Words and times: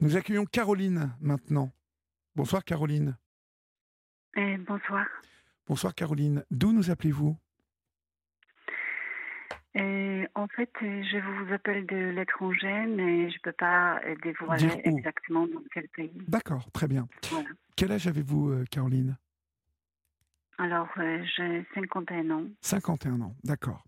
Nous 0.00 0.16
accueillons 0.16 0.44
Caroline 0.46 1.12
maintenant. 1.20 1.72
Bonsoir 2.36 2.64
Caroline. 2.64 3.16
Euh, 4.36 4.56
bonsoir. 4.66 5.06
Bonsoir 5.66 5.94
Caroline. 5.94 6.44
D'où 6.50 6.72
nous 6.72 6.90
appelez-vous? 6.90 7.36
Euh, 9.76 10.26
en 10.34 10.46
fait, 10.48 10.70
euh, 10.82 11.02
je 11.02 11.18
vous 11.18 11.52
appelle 11.52 11.84
de 11.86 11.96
l'étranger, 11.96 12.86
mais 12.86 13.28
je 13.30 13.34
ne 13.36 13.40
peux 13.42 13.52
pas 13.52 14.00
euh, 14.04 14.14
dévoiler 14.22 14.80
exactement 14.84 15.46
dans 15.46 15.62
quel 15.72 15.88
pays. 15.88 16.10
D'accord, 16.26 16.70
très 16.72 16.88
bien. 16.88 17.08
Voilà. 17.30 17.48
Quel 17.76 17.92
âge 17.92 18.06
avez-vous 18.06 18.50
euh, 18.50 18.64
Caroline? 18.70 19.16
Alors, 20.58 20.88
euh, 20.98 21.22
j'ai 21.36 21.66
51 21.74 22.30
ans. 22.30 22.44
51 22.62 23.20
ans, 23.20 23.36
d'accord. 23.44 23.84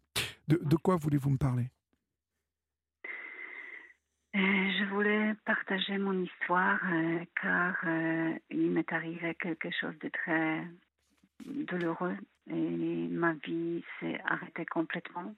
De, 0.49 0.61
de 0.63 0.77
quoi 0.77 0.97
voulez-vous 0.97 1.31
me 1.31 1.39
parler? 1.39 1.71
Je 4.35 4.85
voulais 4.91 5.35
partager 5.45 5.99
mon 5.99 6.23
histoire 6.23 6.81
euh, 6.93 7.25
car 7.41 7.77
euh, 7.85 8.33
il 8.51 8.71
m'est 8.71 8.93
arrivé 8.93 9.35
quelque 9.35 9.71
chose 9.71 9.99
de 10.01 10.09
très 10.09 10.65
douloureux 11.45 12.17
et 12.49 13.09
ma 13.09 13.33
vie 13.35 13.83
s'est 13.99 14.21
arrêtée 14.25 14.67
complètement 14.67 15.35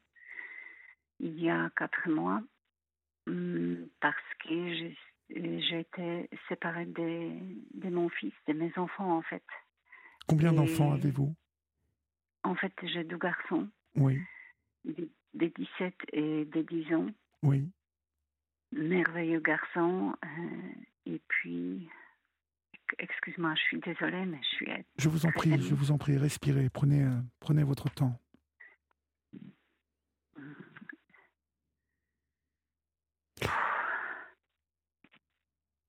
il 1.21 1.41
y 1.41 1.49
a 1.49 1.71
quatre 1.77 2.09
mois 2.09 2.43
hum, 3.27 3.87
parce 4.01 4.17
que 4.45 4.75
j'ai 5.31 5.79
été 5.81 6.29
séparée 6.49 6.87
de, 6.87 7.31
de 7.75 7.89
mon 7.91 8.09
fils, 8.11 8.35
de 8.49 8.53
mes 8.53 8.73
enfants 8.77 9.17
en 9.17 9.23
fait. 9.23 9.45
Combien 10.29 10.53
d'enfants 10.53 10.93
avez-vous? 10.93 11.35
En 12.45 12.55
fait, 12.57 12.73
j'ai 12.83 13.05
deux 13.05 13.17
garçons, 13.19 13.69
Oui, 13.97 14.21
des 14.85 15.09
des 15.35 15.49
17 15.49 15.95
et 16.13 16.45
des 16.45 16.63
10 16.65 16.95
ans. 16.95 17.07
oui. 17.43 17.71
Merveilleux 18.73 19.41
garçon. 19.41 20.15
euh, 20.25 20.73
et 21.07 21.21
puis, 21.29 21.89
excuse-moi, 22.99 23.55
je 23.57 23.63
suis 23.63 23.81
désolée, 23.81 24.25
mais 24.27 24.41
je 24.43 24.57
suis. 24.57 24.67
Je 24.99 25.09
vous 25.09 25.27
en 25.27 25.33
prie, 25.33 25.61
je 25.61 25.75
vous 25.75 25.91
en 25.91 25.99
prie, 25.99 26.17
respirez, 26.17 26.69
prenez, 26.71 27.03
euh, 27.03 27.21
prenez 27.41 27.63
votre 27.65 27.91
temps. 27.91 28.19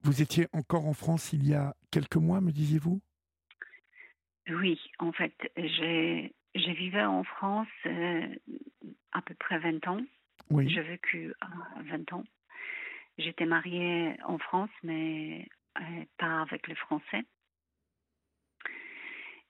Vous 0.02 0.20
étiez 0.20 0.48
encore 0.52 0.86
en 0.86 0.92
France 0.92 1.32
il 1.32 1.48
y 1.48 1.54
a 1.54 1.74
quelques 1.90 2.16
mois, 2.16 2.40
me 2.40 2.52
disiez-vous? 2.52 3.00
Oui, 4.50 4.78
en 4.98 5.12
fait, 5.12 5.34
j'ai 5.56 6.34
vécu 6.54 7.04
en 7.06 7.24
France 7.24 7.68
euh, 7.86 8.26
à 9.12 9.22
peu 9.22 9.34
près 9.34 9.58
20 9.58 9.86
ans. 9.88 10.00
Oui, 10.50 10.68
J'ai 10.68 10.82
vécu 10.82 11.32
à 11.40 11.48
20 11.84 12.12
ans. 12.12 12.24
J'étais 13.18 13.46
mariée 13.46 14.14
en 14.26 14.38
France, 14.38 14.70
mais 14.82 15.46
euh, 15.78 16.04
pas 16.18 16.42
avec 16.42 16.66
le 16.68 16.74
français. 16.74 17.22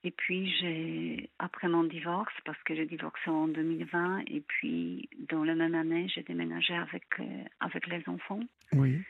Et 0.07 0.11
puis, 0.11 0.51
j'ai, 0.61 1.31
après 1.39 1.67
mon 1.69 1.85
divorce, 1.85 2.35
parce 2.45 2.63
que 2.65 2.75
j'ai 2.75 2.85
divorcé 2.85 3.31
en 3.31 3.49
2020, 3.49 4.25
et 4.27 4.43
puis 4.43 5.09
dans 5.31 5.45
la 5.45 5.55
même 5.55 5.75
année, 5.75 6.09
j'ai 6.09 6.23
déménagé 6.23 6.75
avec, 6.75 7.05
euh, 7.21 7.45
avec 7.61 7.87
les 7.87 8.03
enfants 8.07 8.41
oui, 8.75 9.01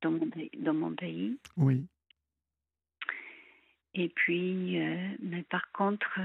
dans 0.00 0.12
mon, 0.12 0.30
pays- 0.30 0.50
dans 0.58 0.74
mon 0.74 0.94
pays. 0.94 1.38
oui. 1.56 1.84
Et 3.96 4.08
puis, 4.08 4.80
euh, 4.80 5.08
mais 5.20 5.44
par 5.44 5.70
contre, 5.70 6.18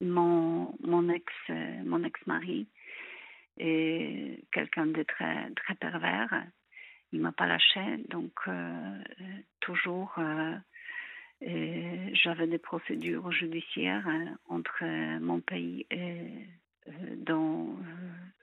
mon, 0.00 0.74
mon 0.82 1.08
ex, 1.10 1.32
mon 1.48 2.04
ex-mari 2.04 2.66
est 3.58 4.44
quelqu'un 4.52 4.86
de 4.86 5.02
très, 5.02 5.50
très 5.50 5.74
pervers. 5.74 6.46
Il 7.12 7.20
m'a 7.20 7.32
pas 7.32 7.46
lâché, 7.46 7.80
donc 8.10 8.32
euh, 8.48 9.02
toujours, 9.60 10.14
euh, 10.18 10.54
euh, 11.46 12.10
j'avais 12.12 12.46
des 12.46 12.58
procédures 12.58 13.32
judiciaires 13.32 14.06
entre 14.48 14.84
mon 15.20 15.40
pays 15.40 15.86
et 15.90 16.32
dans, 17.16 17.76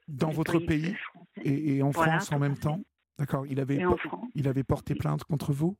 Dans 0.07 0.29
votre 0.31 0.59
pays 0.59 0.95
et, 1.43 1.75
et 1.75 1.81
en 1.83 1.91
Voilà, 1.91 2.19
France 2.19 2.31
en 2.31 2.39
même 2.39 2.57
temps? 2.57 2.81
D'accord, 3.17 3.45
il 3.47 3.59
avait, 3.59 3.77
Et 3.77 3.83
il 4.35 4.47
avait 4.47 4.63
porté 4.63 4.95
plainte 4.95 5.23
contre 5.23 5.53
vous? 5.53 5.77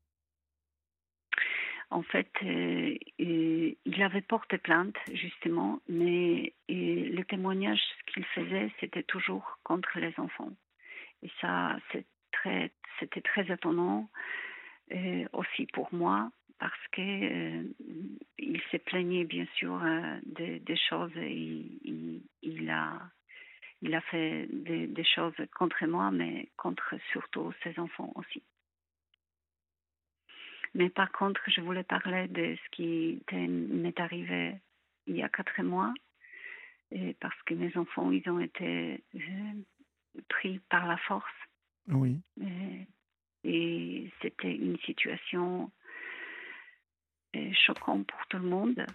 En 1.95 2.03
fait, 2.03 2.29
euh, 2.43 2.93
euh, 3.21 3.71
il 3.85 4.03
avait 4.03 4.19
porté 4.19 4.57
plainte, 4.57 4.97
justement, 5.13 5.79
mais 5.87 6.51
le 6.67 7.23
témoignage 7.23 7.79
qu'il 8.07 8.25
faisait, 8.25 8.69
c'était 8.81 9.03
toujours 9.03 9.59
contre 9.63 9.97
les 9.99 10.13
enfants. 10.17 10.51
Et 11.23 11.31
ça, 11.39 11.77
c'était 12.99 13.21
très 13.21 13.49
étonnant 13.49 14.09
euh, 14.91 15.25
aussi 15.31 15.67
pour 15.67 15.87
moi, 15.93 16.29
parce 16.59 16.87
que 16.91 17.63
il 18.39 18.61
s'est 18.71 18.79
plaigné, 18.79 19.23
bien 19.23 19.47
sûr, 19.55 19.81
des, 20.25 20.59
des 20.59 20.77
choses. 20.89 21.15
Il, 21.15 22.21
il, 22.41 22.69
a, 22.71 24.01
fait 24.11 24.47
des 24.51 25.05
choses 25.15 25.35
contre 25.57 25.85
moi, 25.85 26.11
mais 26.11 26.49
contre 26.57 26.95
surtout 27.13 27.53
ses 27.63 27.79
enfants 27.79 28.11
aussi. 28.15 28.43
Mais 30.75 30.89
par 30.89 31.11
contre, 31.11 31.41
je 31.47 31.61
voulais 31.61 31.83
parler 31.83 32.27
de 32.27 32.55
ce 32.55 32.69
qui 32.75 33.23
m'est 33.31 33.99
arrivé 33.99 34.55
il 35.07 35.15
y 35.15 35.23
a 35.23 35.29
quatre 35.29 35.63
mois, 35.63 35.93
et 36.91 37.13
parce 37.15 37.41
que 37.43 37.53
mes 37.53 37.75
enfants, 37.77 38.11
ils 38.11 38.29
ont 38.29 38.39
été 38.39 39.01
euh, 39.15 40.19
pris 40.27 40.59
par 40.69 40.85
la 40.85 40.97
force. 40.97 41.31
Oui. 41.87 42.19
Et, 42.41 42.87
et 43.45 44.11
c'était 44.21 44.53
une 44.53 44.77
situation 44.79 45.71
euh, 47.35 47.51
choquante 47.65 48.07
pour 48.07 48.27
tout 48.27 48.37
le 48.39 48.49
monde. 48.49 48.85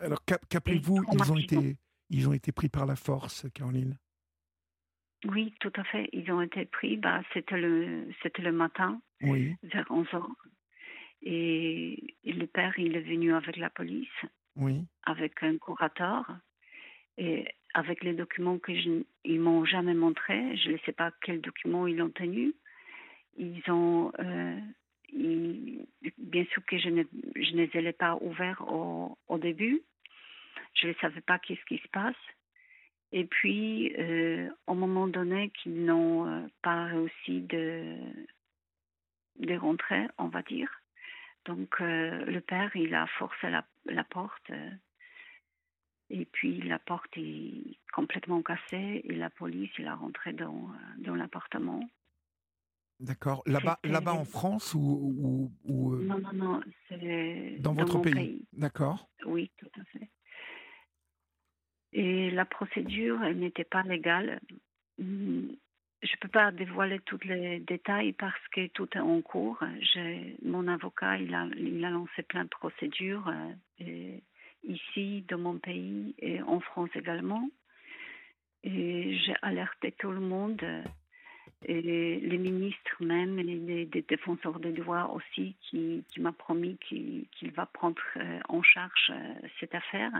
Alors 0.00 0.24
qu'a- 0.24 0.38
qu'appelez-vous 0.48 0.94
Ils 0.96 1.00
ont 1.00 1.24
traumatisant. 1.24 1.60
été, 1.60 1.76
ils 2.10 2.28
ont 2.28 2.32
été 2.32 2.52
pris 2.52 2.68
par 2.70 2.86
la 2.86 2.96
force, 2.96 3.46
Caroline? 3.52 3.98
Oui, 5.26 5.54
tout 5.60 5.72
à 5.76 5.84
fait. 5.84 6.08
Ils 6.12 6.30
ont 6.32 6.42
été 6.42 6.64
pris. 6.66 6.96
Bah, 6.96 7.22
c'était 7.32 7.56
le, 7.58 8.08
c'était 8.22 8.42
le 8.42 8.52
matin, 8.52 9.00
Oui, 9.22 9.56
vers 9.62 9.90
11 9.90 10.12
heures. 10.14 10.30
Et, 11.22 12.14
et 12.24 12.32
le 12.32 12.46
père, 12.46 12.78
il 12.78 12.96
est 12.96 13.00
venu 13.00 13.32
avec 13.34 13.56
la 13.56 13.70
police. 13.70 14.08
oui, 14.56 14.84
avec 15.04 15.42
un 15.42 15.58
curateur 15.58 16.24
et 17.18 17.46
avec 17.74 18.02
les 18.04 18.14
documents 18.14 18.58
que 18.58 18.74
je, 18.74 19.02
ils 19.24 19.40
m'ont 19.40 19.64
jamais 19.64 19.94
montrés. 19.94 20.56
Je 20.56 20.70
ne 20.72 20.78
sais 20.78 20.92
pas 20.92 21.10
quels 21.22 21.40
documents 21.40 21.86
ils 21.86 22.00
ont 22.02 22.10
tenus. 22.10 22.54
Ils 23.36 23.62
ont, 23.70 24.12
euh, 24.20 24.60
ils- 25.12 25.86
bien 26.18 26.44
sûr 26.46 26.64
que 26.66 26.78
je 26.78 26.88
ne, 26.88 27.02
je 27.36 27.52
ne 27.56 27.64
les 27.66 27.88
ai 27.88 27.92
pas 27.92 28.16
ouverts 28.20 28.62
au, 28.70 29.18
au 29.28 29.38
début. 29.38 29.82
Je 30.74 30.88
ne 30.88 30.94
savais 30.94 31.20
pas 31.20 31.38
qu'est-ce 31.38 31.64
qui 31.66 31.78
se 31.78 31.88
passe. 31.88 32.14
Et 33.16 33.26
puis, 33.26 33.94
euh, 33.96 34.50
au 34.66 34.74
moment 34.74 35.06
donné 35.06 35.50
qu'ils 35.50 35.84
n'ont 35.84 36.26
euh, 36.26 36.40
pas 36.62 36.86
réussi 36.86 37.42
de, 37.42 37.94
de 39.38 39.54
rentrer, 39.56 40.08
on 40.18 40.26
va 40.26 40.42
dire. 40.42 40.68
Donc, 41.44 41.80
euh, 41.80 42.24
le 42.24 42.40
père, 42.40 42.74
il 42.74 42.92
a 42.92 43.06
forcé 43.06 43.50
la, 43.50 43.64
la 43.84 44.02
porte. 44.02 44.50
euh, 44.50 44.68
et 46.10 46.24
puis, 46.24 46.60
la 46.62 46.80
porte 46.80 47.16
est 47.16 47.78
complètement 47.92 48.42
cassée. 48.42 49.02
Et 49.04 49.14
la 49.14 49.30
police, 49.30 49.70
il 49.78 49.86
a 49.86 49.94
rentré 49.94 50.32
dans, 50.32 50.68
dans 50.98 51.14
l'appartement. 51.14 51.88
d'accord. 52.98 53.44
Là-bas, 53.46 53.78
là-bas 53.84 54.14
en 54.14 54.24
France 54.24 54.74
ou, 54.74 54.80
ou- 54.80 55.52
ou, 55.72 55.94
Non, 55.98 56.18
non, 56.18 56.32
non, 56.32 56.60
dans 57.60 57.74
votre 57.74 58.00
pays, 58.00 58.44
D'accord. 58.52 59.08
Oui, 59.24 59.52
tout 59.56 59.70
à 59.80 59.84
fait. 59.84 60.10
Et 61.94 62.30
la 62.32 62.44
procédure, 62.44 63.20
n'était 63.20 63.64
pas 63.64 63.82
légale. 63.82 64.40
Hum, 65.00 65.56
Je 66.02 66.12
ne 66.12 66.16
peux 66.20 66.28
pas 66.28 66.50
dévoiler 66.50 66.98
tous 67.06 67.20
les 67.24 67.60
détails 67.60 68.12
parce 68.12 68.48
que 68.52 68.66
tout 68.68 68.88
est 68.94 69.00
en 69.00 69.22
cours. 69.22 69.60
Mon 70.42 70.68
avocat, 70.68 71.16
il 71.18 71.34
a, 71.34 71.46
lancé 71.90 72.22
plein 72.24 72.44
de 72.44 72.48
procédures 72.50 73.32
euh, 73.80 74.18
ici, 74.64 75.24
dans 75.28 75.38
mon 75.38 75.58
pays 75.58 76.14
et 76.18 76.42
en 76.42 76.60
France 76.60 76.90
également. 76.94 77.48
Et 78.64 79.16
j'ai 79.18 79.34
alerté 79.42 79.92
tout 79.92 80.10
le 80.10 80.20
monde, 80.20 80.64
les 81.68 82.38
ministres 82.38 82.96
même, 83.00 83.36
les, 83.36 83.86
défenseurs 83.86 84.58
des 84.58 84.72
droits 84.72 85.12
aussi, 85.12 85.54
qui, 85.60 86.04
qui 86.08 86.20
m'a 86.20 86.32
promis 86.32 86.76
qu'il 86.78 87.26
qu'il 87.32 87.52
va 87.52 87.66
prendre 87.66 88.02
euh, 88.16 88.40
en 88.48 88.62
charge 88.62 89.10
euh, 89.10 89.48
cette 89.60 89.74
affaire. 89.74 90.12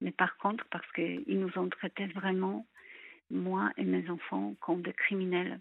Mais 0.00 0.12
par 0.12 0.36
contre, 0.38 0.64
parce 0.70 0.90
qu'ils 0.92 1.40
nous 1.40 1.50
ont 1.58 1.68
traités 1.68 2.06
vraiment, 2.06 2.66
moi 3.30 3.70
et 3.76 3.84
mes 3.84 4.08
enfants, 4.10 4.54
comme 4.60 4.82
des 4.82 4.92
criminels. 4.92 5.60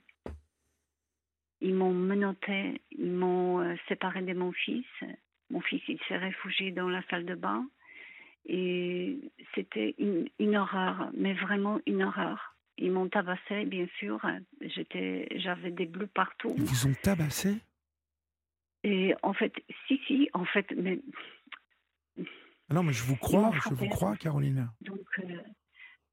Ils 1.61 1.73
m'ont 1.73 1.93
menotté, 1.93 2.81
ils 2.91 3.11
m'ont 3.11 3.61
euh, 3.61 3.75
séparé 3.87 4.21
de 4.21 4.33
mon 4.33 4.51
fils. 4.51 4.85
Mon 5.49 5.61
fils, 5.61 5.81
il 5.87 5.99
s'est 6.07 6.17
réfugié 6.17 6.71
dans 6.71 6.89
la 6.89 7.01
salle 7.09 7.25
de 7.25 7.35
bain. 7.35 7.65
Et 8.45 9.17
c'était 9.55 9.95
une, 9.97 10.29
une 10.39 10.55
horreur, 10.57 11.09
mais 11.13 11.33
vraiment 11.33 11.79
une 11.87 12.03
horreur. 12.03 12.55
ils 12.77 12.91
m'ont 12.91 13.09
tabassé, 13.09 13.65
bien 13.65 13.87
sûr. 13.97 14.19
J'étais, 14.61 15.27
j'avais 15.39 15.71
des 15.71 15.85
bleus 15.85 16.07
partout. 16.07 16.53
Ils 16.57 16.63
vous 16.63 16.87
ont 16.87 16.93
tabassé? 17.01 17.57
Et 18.83 19.15
en 19.23 19.33
fait, 19.33 19.53
si, 19.87 19.99
si, 20.05 20.29
en 20.33 20.45
fait, 20.45 20.71
mais. 20.77 20.99
Ah 22.69 22.73
Non, 22.73 22.83
mais 22.83 22.93
je 22.93 23.03
vous 23.03 23.15
crois, 23.15 23.51
je 23.63 23.73
vous 23.73 23.87
crois, 23.89 24.15
Caroline. 24.15 24.69
Donc, 24.81 24.99
euh, 25.19 25.41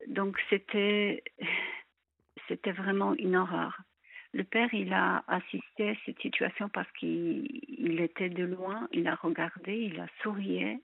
donc 0.08 0.38
c'était, 0.50 1.24
c'était 2.48 2.72
vraiment 2.72 3.14
une 3.14 3.36
horreur. 3.36 3.80
Le 4.34 4.44
père, 4.44 4.72
il 4.72 4.92
a 4.92 5.24
assisté 5.28 5.90
à 5.90 5.94
cette 6.06 6.20
situation 6.20 6.68
parce 6.70 6.90
qu'il 6.92 7.46
il 7.68 8.00
était 8.00 8.30
de 8.30 8.44
loin, 8.44 8.88
il 8.92 9.06
a 9.06 9.14
regardé, 9.14 9.74
il 9.74 10.00
a 10.00 10.06
sourié. 10.22 10.78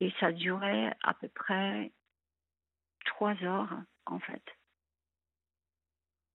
Et 0.00 0.12
ça 0.20 0.32
durait 0.32 0.94
à 1.02 1.12
peu 1.14 1.28
près 1.28 1.90
trois 3.04 3.34
heures, 3.42 3.76
en 4.06 4.18
fait. 4.20 4.42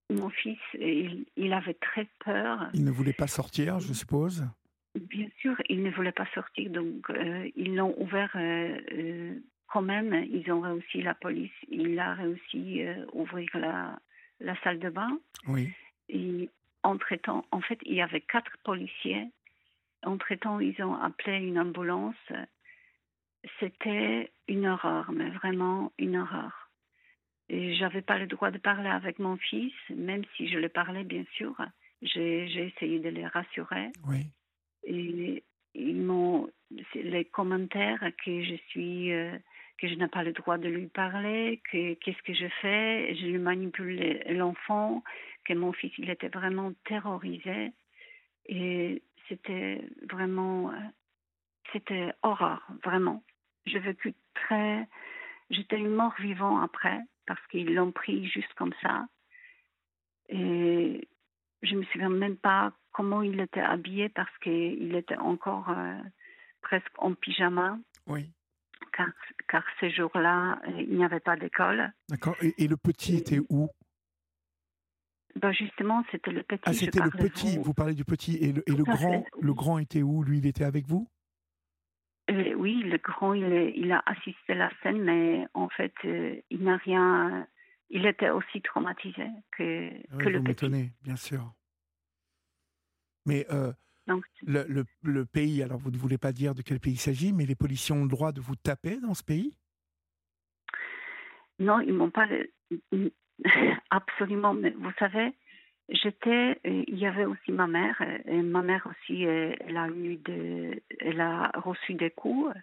Mon 0.09 0.29
fils, 0.29 0.59
il, 0.74 1.25
il 1.38 1.53
avait 1.53 1.75
très 1.75 2.07
peur. 2.24 2.69
Il 2.74 2.83
ne 2.83 2.91
voulait 2.91 3.13
pas 3.13 3.27
sortir, 3.27 3.79
je 3.79 3.94
suppose? 3.94 4.45
Bien 4.95 5.28
sûr, 5.40 5.56
il 5.69 5.81
ne 5.81 5.90
voulait 5.90 6.12
pas 6.12 6.28
sortir, 6.36 6.69
donc 6.69 7.10
euh, 7.10 7.50
ils 7.56 7.75
l'ont 7.75 7.95
ouvert 7.98 8.30
euh, 8.36 8.78
euh, 8.92 9.40
quand 9.68 9.81
même. 9.81 10.13
Ils 10.30 10.51
ont 10.51 10.62
réussi, 10.62 11.01
la 11.01 11.16
police, 11.16 11.51
il 11.68 11.98
a 12.00 12.13
réussi 12.13 12.84
à 12.84 12.95
ouvrir 13.13 13.50
la, 13.56 14.00
la 14.40 14.56
salle 14.62 14.80
de 14.80 14.90
bain. 14.90 15.18
Oui. 15.48 15.72
Et 16.10 16.50
entre-temps, 16.84 17.45
en 17.51 17.62
fait, 17.62 17.80
il 17.86 17.95
y 17.95 18.01
avait 18.01 18.22
quatre 18.22 18.56
policiers. 18.63 19.28
Entre-temps, 20.04 20.60
ils 20.60 20.80
ont 20.84 20.94
appelé 20.96 21.38
une 21.38 21.57
ambulance. 21.57 22.31
C'était 23.60 24.31
une 24.48 24.68
horreur, 24.68 25.12
mais 25.12 25.30
vraiment 25.31 25.92
une 25.98 26.18
horreur. 26.18 26.69
Et 27.50 27.75
j'avais 27.75 28.01
pas 28.01 28.19
le 28.19 28.28
droit 28.28 28.51
de 28.51 28.60
parler 28.60 28.89
avec 28.89 29.18
mon 29.18 29.38
fils, 29.38 29.74
même 29.89 30.24
si 30.38 30.48
je 30.50 30.60
le 30.60 30.69
parlais, 30.69 31.04
bien 31.04 31.25
sûr. 31.34 31.56
J'ai 32.04 32.48
j'ai 32.48 32.68
essayé 32.68 33.00
de 33.00 33.10
les 33.10 33.25
rassurer. 33.25 33.89
Oui. 34.07 34.28
Ils 34.85 35.41
m'ont 35.75 36.50
les 36.95 37.25
commentaires 37.25 38.03
que 38.24 38.44
je 38.44 38.56
suis 38.69 39.12
euh, 39.12 39.38
que 39.77 39.88
je 39.88 39.95
n'ai 39.95 40.07
pas 40.07 40.24
le 40.24 40.33
droit 40.33 40.57
de 40.57 40.69
lui 40.69 40.88
parler, 40.88 41.62
que 41.71 41.94
qu'est-ce 41.95 42.21
que 42.24 42.33
je 42.33 42.47
fais, 42.62 43.15
je 43.15 43.25
lui 43.25 43.39
manipule 43.39 44.24
l'enfant, 44.30 45.03
que 45.45 45.53
mon 45.53 45.74
fils 45.74 45.91
il 45.97 46.09
était 46.09 46.30
vraiment 46.30 46.74
terrorisé. 46.85 47.71
Et 48.45 49.01
c'était 49.27 49.81
vraiment 50.09 50.71
c'était 51.71 52.13
horreur 52.21 52.65
vraiment. 52.83 53.24
J'ai 53.65 53.79
vécu 53.79 54.13
très 54.36 54.88
j'étais 55.50 55.77
une 55.77 55.89
mort 55.89 56.13
vivant 56.19 56.59
après 56.59 57.00
parce 57.25 57.45
qu'ils 57.47 57.74
l'ont 57.74 57.91
pris 57.91 58.27
juste 58.27 58.53
comme 58.56 58.74
ça. 58.81 59.06
Et 60.29 61.07
je 61.63 61.75
me 61.75 61.83
souviens 61.86 62.10
même 62.10 62.38
pas 62.38 62.74
comment 62.92 63.21
il 63.21 63.39
était 63.39 63.62
habillé 63.62 64.10
parce 64.10 64.36
qu'il 64.39 64.95
était 64.95 65.18
encore 65.18 65.69
euh, 65.69 65.98
presque 66.62 66.92
en 66.98 67.13
pyjama. 67.13 67.77
Oui. 68.07 68.30
Car, 68.92 69.10
car 69.48 69.63
ces 69.80 69.89
jours-là, 69.89 70.60
euh, 70.68 70.81
il 70.81 70.98
n'y 70.98 71.06
avait 71.06 71.19
pas 71.19 71.36
d'école. 71.36 71.92
D'accord. 72.10 72.36
Et, 72.42 72.54
et 72.63 72.68
le 72.68 72.77
petit 72.77 73.18
était 73.18 73.39
où? 73.50 73.69
Ben 75.36 75.51
justement, 75.51 76.04
c'était 76.12 76.31
le 76.31 76.44
petit. 76.44 76.62
Ah, 76.65 76.74
c'était 76.74 77.00
le 77.00 77.10
petit. 77.10 77.57
vous. 77.57 77.63
Vous 77.63 77.74
parlez 77.74 77.95
du 77.95 78.06
petit. 78.06 78.36
Et 78.38 78.54
le, 78.54 78.63
et 78.68 78.75
grand, 78.75 79.24
fait, 79.24 79.25
le 79.42 79.54
grand 79.54 79.80
était 79.80 80.04
où? 80.04 80.24
Lui, 80.24 80.38
il 80.38 80.45
était 80.45 80.63
avec 80.63 80.86
vous? 80.86 81.07
Euh, 82.30 82.54
oui, 82.56 82.83
le 82.83 82.98
grand, 82.98 83.33
il, 83.33 83.92
a 83.92 84.04
assisté 84.06 84.54
à 84.54 84.56
la 84.56 84.71
scène, 84.81 85.01
mais 85.01 85.45
en 85.54 85.69
fait, 85.69 85.94
euh, 86.06 86.36
il 86.51 86.63
n'a 86.63 86.77
rien. 86.77 87.48
Il 87.89 88.06
était 88.06 88.30
aussi 88.30 88.62
traumatisé 88.62 89.27
que, 89.51 89.89
Ah 90.12 90.18
que 90.18 90.25
oui, 90.25 90.31
le 90.33 90.38
Vous 90.39 90.44
petit. 90.45 90.47
m'étonnez, 90.65 90.91
bien 91.03 91.15
sûr. 91.15 91.53
Mais 93.25 93.45
euh, 93.51 93.71
Donc, 94.07 94.25
le, 94.45 94.63
le- 94.68 94.85
le 95.03 95.25
pays, 95.25 95.62
alors 95.63 95.77
vous 95.77 95.91
ne 95.91 95.97
voulez 95.97 96.18
pas 96.18 96.31
dire 96.31 96.56
de 96.56 96.62
quel 96.62 96.80
pays 96.80 96.94
il 96.94 96.97
s'agit, 96.97 97.31
mais 97.33 97.45
les 97.45 97.56
policiers 97.56 97.95
ont 97.95 98.03
le 98.03 98.09
droit 98.09 98.31
de 98.31 98.41
vous 98.41 98.56
taper 98.56 99.00
dans 99.00 99.13
ce 99.13 99.24
pays? 99.24 99.56
Non, 101.59 101.80
ils 101.80 101.94
m'ont 101.94 102.09
pas 102.09 102.27
absolument. 103.91 104.53
Mais 104.53 104.71
vous 104.71 104.91
savez, 105.00 105.33
j'étais. 105.89 106.59
euh, 106.65 106.83
Il 106.88 106.97
y 106.97 107.06
avait 107.06 107.25
aussi 107.25 107.51
ma 107.51 107.68
mère. 107.68 107.95
euh, 108.01 108.18
Et 108.25 108.41
ma 108.41 108.62
mère 108.62 108.88
aussi, 108.89 109.24
elle 109.24 109.77
a 109.77 109.88
eu 109.89 110.18
de, 110.18 110.81
elle 111.00 111.21
a 111.21 111.51
reçu 111.56 111.94
des 111.94 112.09
coups 112.12 112.53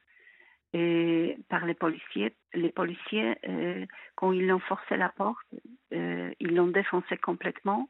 et 0.72 1.36
par 1.48 1.66
les 1.66 1.74
policiers. 1.74 2.32
Les 2.54 2.70
policiers, 2.70 3.36
euh, 3.48 3.84
quand 4.14 4.32
ils 4.32 4.46
l'ont 4.46 4.60
forcé 4.60 4.96
la 4.96 5.08
porte, 5.08 5.46
euh, 5.92 6.30
ils 6.40 6.54
l'ont 6.54 6.68
défoncé 6.68 7.16
complètement. 7.16 7.88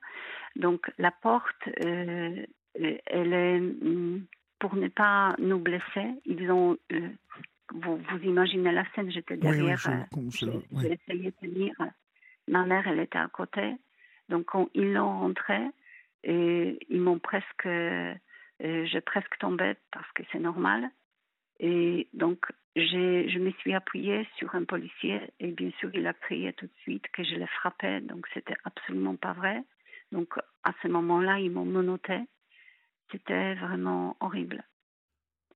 Donc 0.57 0.91
la 0.99 1.11
porte, 1.11 1.69
euh, 1.85 2.45
euh, 2.81 2.99
elle 3.07 3.33
est 3.33 3.59
hum, 3.59 4.25
pour 4.59 4.75
ne 4.77 4.89
pas 4.89 5.35
nous 5.39 5.59
blesser. 5.59 6.09
Ils 6.25 6.51
ont 6.51 6.77
euh, 6.93 7.09
vous, 7.73 7.97
vous 7.97 8.19
imaginez 8.25 8.73
la 8.73 8.85
scène, 8.95 9.11
j'étais 9.11 9.35
Oui, 9.35 9.41
oui, 9.43 9.57
derrière. 9.59 9.87
euh, 9.89 10.21
j'ai 10.31 10.47
oui. 10.47 10.63
j'ai 10.83 10.93
essayé 10.93 11.31
de 11.31 11.37
tenir. 11.49 11.73
Ma 12.49 12.65
mère, 12.65 12.87
elle 12.89 13.01
était 13.01 13.19
à 13.19 13.29
côté. 13.29 13.75
Donc, 14.29 14.47
quand 14.47 14.69
ils 14.75 14.93
l'ont 14.93 15.21
rentré, 15.21 15.59
et 16.25 16.79
ils 16.89 17.01
m'ont 17.01 17.19
presque. 17.19 17.67
euh, 17.67 18.15
j'ai 18.61 19.01
presque 19.01 19.39
tombé 19.39 19.75
parce 19.93 20.11
que 20.13 20.23
c'est 20.33 20.39
normal. 20.41 20.91
Et 21.61 22.09
donc, 22.13 22.45
je 22.77 23.39
me 23.39 23.51
suis 23.53 23.75
appuyée 23.75 24.27
sur 24.37 24.55
un 24.55 24.65
policier 24.65 25.21
et 25.41 25.49
bien 25.53 25.71
sûr, 25.81 25.91
il 25.95 26.07
a 26.07 26.13
crié 26.13 26.53
tout 26.53 26.67
de 26.67 26.73
suite 26.83 27.05
que 27.13 27.25
je 27.25 27.35
l'ai 27.35 27.47
frappé. 27.47 28.01
Donc, 28.01 28.27
c'était 28.35 28.57
absolument 28.65 29.17
pas 29.17 29.33
vrai. 29.33 29.63
Donc, 30.13 30.35
à 30.65 30.73
ce 30.83 30.89
moment-là, 30.89 31.39
ils 31.39 31.51
m'ont 31.51 31.65
menotté. 31.65 32.19
C'était 33.11 33.55
vraiment 33.55 34.17
horrible. 34.21 34.63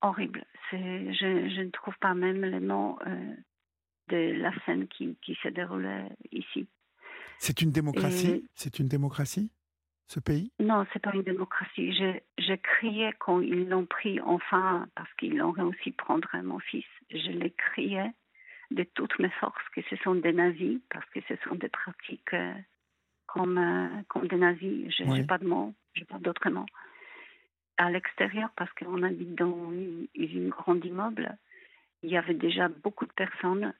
Horrible. 0.01 0.43
Je, 0.71 0.77
je 1.55 1.61
ne 1.61 1.69
trouve 1.69 1.97
pas 1.99 2.13
même 2.13 2.43
les 2.43 2.59
mots 2.59 2.99
euh, 3.07 3.33
de 4.09 4.33
la 4.41 4.51
scène 4.65 4.87
qui, 4.87 5.15
qui 5.21 5.35
se 5.41 5.47
déroulait 5.47 6.09
ici. 6.31 6.67
C'est 7.39 7.61
une 7.61 7.71
démocratie? 7.71 8.27
Et- 8.29 8.43
C'est 8.55 8.79
une 8.79 8.87
démocratie, 8.87 9.51
ce 10.07 10.19
pays? 10.19 10.51
Non, 10.59 10.85
c'est 10.93 11.01
pas 11.01 11.11
une 11.13 11.23
démocratie. 11.23 11.93
J'ai 11.93 12.23
j'ai 12.37 12.57
crié 12.57 13.11
quand 13.19 13.41
ils 13.41 13.67
l'ont 13.67 13.85
pris 13.85 14.19
enfin 14.21 14.87
parce 14.95 15.11
qu'ils 15.15 15.41
ont 15.41 15.51
réussi 15.51 15.89
à 15.97 16.03
prendre 16.03 16.29
mon 16.43 16.59
fils. 16.59 16.85
Je 17.09 17.31
l'ai 17.31 17.51
crié 17.51 18.03
de 18.71 18.83
toutes 18.83 19.17
mes 19.19 19.29
forces 19.29 19.69
que 19.73 19.81
ce 19.89 19.95
sont 19.97 20.15
des 20.15 20.33
nazis 20.33 20.79
parce 20.89 21.05
que 21.09 21.19
ce 21.27 21.35
sont 21.47 21.55
des 21.55 21.69
pratiques 21.69 22.33
euh, 22.33 22.53
comme, 23.27 23.57
euh, 23.57 24.01
comme 24.07 24.27
des 24.27 24.37
nazis. 24.37 24.93
Je 24.97 25.03
n'ai 25.03 25.25
pas 25.25 25.37
de 25.37 25.47
mots, 25.47 25.73
j'ai 25.93 26.05
pas 26.05 26.19
d'autres 26.19 26.49
mots. 26.49 26.65
À 27.77 27.89
l'extérieur, 27.91 28.49
parce 28.55 28.71
qu'on 28.73 29.03
habite 29.03 29.35
dans 29.35 29.71
une, 29.71 30.07
une 30.15 30.49
grande 30.49 30.83
immeuble, 30.85 31.37
il 32.03 32.09
y 32.09 32.17
avait 32.17 32.33
déjà 32.33 32.69
beaucoup 32.69 33.05
de 33.05 33.11
personnes 33.11 33.73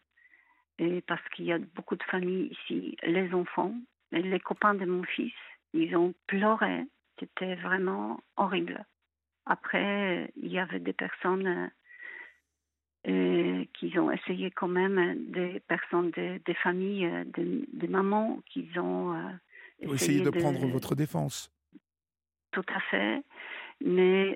et 0.77 1.01
parce 1.01 1.25
qu'il 1.29 1.45
y 1.45 1.53
a 1.53 1.59
beaucoup 1.59 1.95
de 1.95 2.03
familles 2.03 2.51
ici, 2.51 2.97
les 3.03 3.33
enfants, 3.33 3.73
les 4.11 4.39
copains 4.39 4.75
de 4.75 4.85
mon 4.85 5.03
fils, 5.03 5.33
ils 5.75 5.95
ont 5.95 6.13
pleuré. 6.27 6.85
C'était 7.19 7.55
vraiment 7.55 8.19
horrible. 8.37 8.85
Après, 9.45 10.31
il 10.35 10.51
y 10.51 10.59
avait 10.59 10.79
des 10.79 10.93
personnes 10.93 11.47
euh, 11.47 11.67
euh, 13.11 13.65
qui 13.75 13.97
ont 13.99 14.11
essayé 14.11 14.49
quand 14.51 14.67
même, 14.67 15.31
des 15.31 15.59
personnes, 15.67 16.11
des, 16.11 16.39
des 16.39 16.53
familles, 16.55 17.05
euh, 17.05 17.23
des, 17.25 17.65
des 17.71 17.87
mamans 17.87 18.39
qui 18.47 18.67
ont 18.77 19.13
euh, 19.13 19.31
essayé 19.79 20.21
de 20.21 20.31
prendre 20.31 20.65
votre 20.67 20.95
défense. 20.95 21.51
tout 22.51 22.65
à 22.73 22.79
fait, 22.89 23.21
mais 23.81 24.35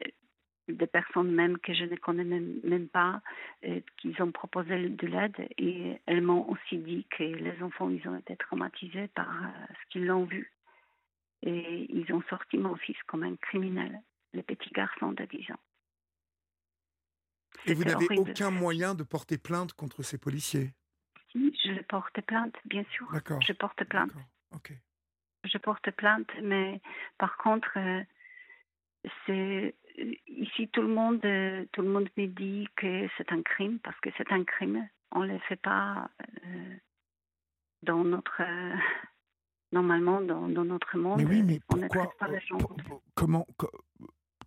des 0.68 0.88
personnes 0.88 1.32
même 1.32 1.58
que 1.58 1.74
je 1.74 1.86
ne 1.86 1.96
connais 1.96 2.24
même, 2.24 2.60
même 2.64 2.88
pas, 2.88 3.22
euh, 3.66 3.80
qui 3.98 4.14
ont 4.22 4.32
proposé 4.32 4.90
de 4.90 5.08
l'aide 5.08 5.48
et 5.58 5.98
elles 6.06 6.22
m'ont 6.22 6.48
aussi 6.50 6.78
dit 6.78 7.06
que 7.10 7.24
les 7.24 7.64
enfants, 7.64 7.90
ils 7.90 8.08
ont 8.08 8.18
été 8.18 8.36
traumatisés 8.36 9.08
par 9.16 9.30
euh, 9.30 9.74
ce 9.74 9.90
qu'ils 9.90 10.06
l'ont 10.06 10.26
vu. 10.26 10.52
Et 11.44 11.88
ils 11.90 12.12
ont 12.14 12.22
sorti 12.30 12.58
mon 12.58 12.76
fils 12.76 12.98
comme 13.08 13.24
un 13.24 13.36
criminel, 13.38 14.02
le 14.34 14.42
petit 14.44 14.70
garçon 14.72 15.12
de 15.14 15.26
10 15.26 15.52
ans. 15.52 15.60
Et 17.66 17.74
vous 17.74 17.84
n'avez 17.84 18.18
aucun 18.18 18.52
moyen 18.52 18.96
de 18.96 19.04
porter 19.04 19.38
plainte 19.38 19.74
contre 19.74 20.04
ces 20.04 20.18
policiers? 20.18 20.74
Si, 21.32 21.56
Je 21.64 21.82
porte 21.84 22.20
plainte, 22.22 22.56
bien 22.66 22.84
sûr. 22.92 23.08
D'accord. 23.12 23.42
Je 23.42 23.54
porte 23.54 23.84
plainte. 23.86 24.10
D'accord. 24.10 24.30
Ok. 24.56 24.74
je 25.44 25.58
porte 25.60 25.92
plainte, 25.92 26.30
mais 26.42 26.82
par 27.18 27.38
contre, 27.38 27.78
euh, 27.78 28.04
c'est 29.26 29.76
ici 30.28 30.68
tout 30.70 30.82
le 30.82 30.88
monde, 30.88 31.24
euh, 31.26 31.66
tout 31.72 31.82
le 31.82 31.90
monde 31.90 32.10
me 32.18 32.28
dit 32.28 32.68
que 32.76 33.08
c'est 33.18 33.32
un 33.32 33.42
crime 33.42 33.80
parce 33.80 34.00
que 34.00 34.10
c'est 34.18 34.32
un 34.32 34.44
crime. 34.44 34.88
On 35.12 35.22
ne 35.22 35.34
le 35.34 35.40
fait 35.40 35.56
pas 35.56 36.10
euh, 36.46 36.76
dans 37.84 38.04
notre 38.04 38.42
euh, 38.42 38.76
normalement 39.72 40.22
dans, 40.22 40.48
dans 40.48 40.66
notre 40.66 40.98
monde. 40.98 41.18
Mais 41.18 41.26
oui, 41.26 41.44
mais 41.44 41.60
on 41.70 41.78
pourquoi 41.78 42.12
pas 42.18 42.28
les 42.28 42.40
gens. 42.42 42.58
Comment 43.16 43.46
co- 43.58 43.72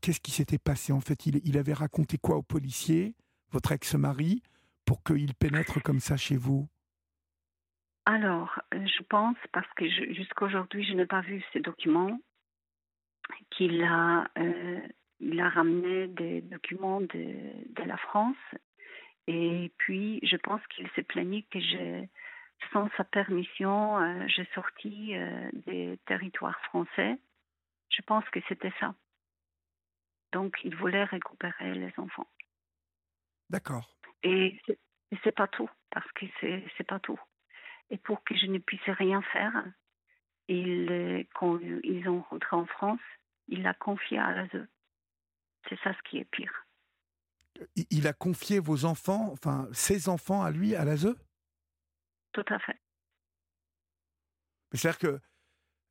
Qu'est-ce 0.00 0.20
qui 0.20 0.32
s'était 0.32 0.58
passé 0.58 0.92
en 0.92 1.00
fait? 1.00 1.26
Il, 1.26 1.40
il 1.44 1.56
avait 1.56 1.72
raconté 1.72 2.18
quoi 2.18 2.36
au 2.36 2.42
policier, 2.42 3.14
votre 3.50 3.72
ex-mari, 3.72 4.42
pour 4.84 5.02
qu'il 5.04 5.34
pénètre 5.34 5.80
comme 5.82 6.00
ça 6.00 6.16
chez 6.16 6.36
vous? 6.36 6.68
Alors, 8.04 8.60
je 8.72 9.02
pense, 9.08 9.36
parce 9.52 9.72
que 9.74 9.88
jusqu'à 9.88 10.46
aujourd'hui, 10.46 10.84
je 10.84 10.94
n'ai 10.94 11.06
pas 11.06 11.20
vu 11.20 11.42
ces 11.52 11.60
documents, 11.60 12.18
qu'il 13.50 13.82
a, 13.84 14.28
il 15.20 15.40
a 15.40 15.48
ramené 15.48 16.08
des 16.08 16.40
documents 16.40 17.00
de, 17.00 17.06
de, 17.08 17.82
la 17.86 17.96
France. 17.96 18.36
Et 19.28 19.70
puis, 19.78 20.18
je 20.24 20.36
pense 20.36 20.60
qu'il 20.74 20.88
s'est 20.96 21.04
plaigné 21.04 21.46
que 21.50 21.60
j'ai, 21.60 22.08
sans 22.72 22.88
sa 22.96 23.04
permission, 23.04 23.98
euh, 23.98 24.26
j'ai 24.28 24.46
sorti 24.54 25.16
euh, 25.16 25.50
des 25.66 25.98
territoires 26.06 26.60
français. 26.64 27.18
Je 27.90 28.02
pense 28.02 28.24
que 28.30 28.40
c'était 28.48 28.72
ça. 28.80 28.94
Donc, 30.32 30.56
il 30.64 30.74
voulait 30.76 31.04
récupérer 31.04 31.74
les 31.74 31.92
enfants. 31.98 32.26
D'accord. 33.50 33.94
Et 34.22 34.60
c'est 35.22 35.34
pas 35.34 35.48
tout, 35.48 35.68
parce 35.90 36.10
que 36.12 36.26
c'est 36.40 36.86
pas 36.86 36.98
tout. 37.00 37.20
Et 37.90 37.98
pour 37.98 38.24
que 38.24 38.34
je 38.36 38.46
ne 38.46 38.58
puisse 38.58 38.80
rien 38.86 39.20
faire, 39.20 39.64
il, 40.48 41.26
quand 41.34 41.58
ils 41.84 42.08
ont 42.08 42.22
rentré 42.22 42.56
en 42.56 42.66
France, 42.66 43.00
il 43.48 43.62
l'a 43.62 43.74
confié 43.74 44.18
à 44.18 44.32
l'ASE. 44.32 44.66
C'est 45.68 45.78
ça 45.80 45.92
ce 45.92 46.08
qui 46.08 46.18
est 46.18 46.24
pire. 46.24 46.66
Il 47.90 48.06
a 48.06 48.12
confié 48.12 48.58
vos 48.58 48.86
enfants, 48.86 49.30
enfin 49.32 49.68
ses 49.72 50.08
enfants 50.08 50.42
à 50.42 50.50
lui, 50.50 50.74
à 50.74 50.84
l'ASE? 50.84 51.14
Tout 52.32 52.44
à 52.48 52.58
fait. 52.58 52.80
C'est-à-dire 54.72 54.98
que, 54.98 55.20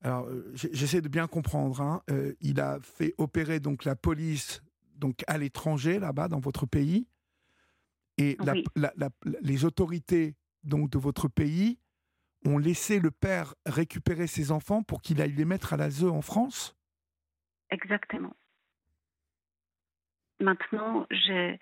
alors 0.02 0.26
euh, 0.26 0.52
j'essaie 0.56 1.02
de 1.02 1.10
bien 1.10 1.28
comprendre, 1.28 1.82
hein, 1.82 2.02
euh, 2.10 2.34
il 2.42 2.60
a 2.60 2.80
fait 2.82 3.14
opérer 3.18 3.60
donc 3.60 3.86
la 3.86 3.96
police 3.96 4.64
donc 4.96 5.24
à 5.28 5.38
l'étranger, 5.38 6.00
là-bas, 6.00 6.28
dans 6.28 6.40
votre 6.40 6.66
pays, 6.66 7.08
et 8.18 8.38
les 9.42 9.66
autorités 9.66 10.36
donc 10.64 10.92
de 10.92 11.00
votre 11.00 11.28
pays 11.28 11.80
ont 12.46 12.58
laissé 12.60 13.00
le 13.00 13.10
père 13.10 13.56
récupérer 13.66 14.28
ses 14.28 14.52
enfants 14.52 14.84
pour 14.84 15.02
qu'il 15.02 15.22
aille 15.22 15.34
les 15.34 15.46
mettre 15.46 15.74
à 15.74 15.78
l'ASE 15.78 16.04
en 16.04 16.22
France? 16.22 16.76
Exactement. 17.72 18.36
Maintenant, 20.40 21.08
j'ai. 21.10 21.60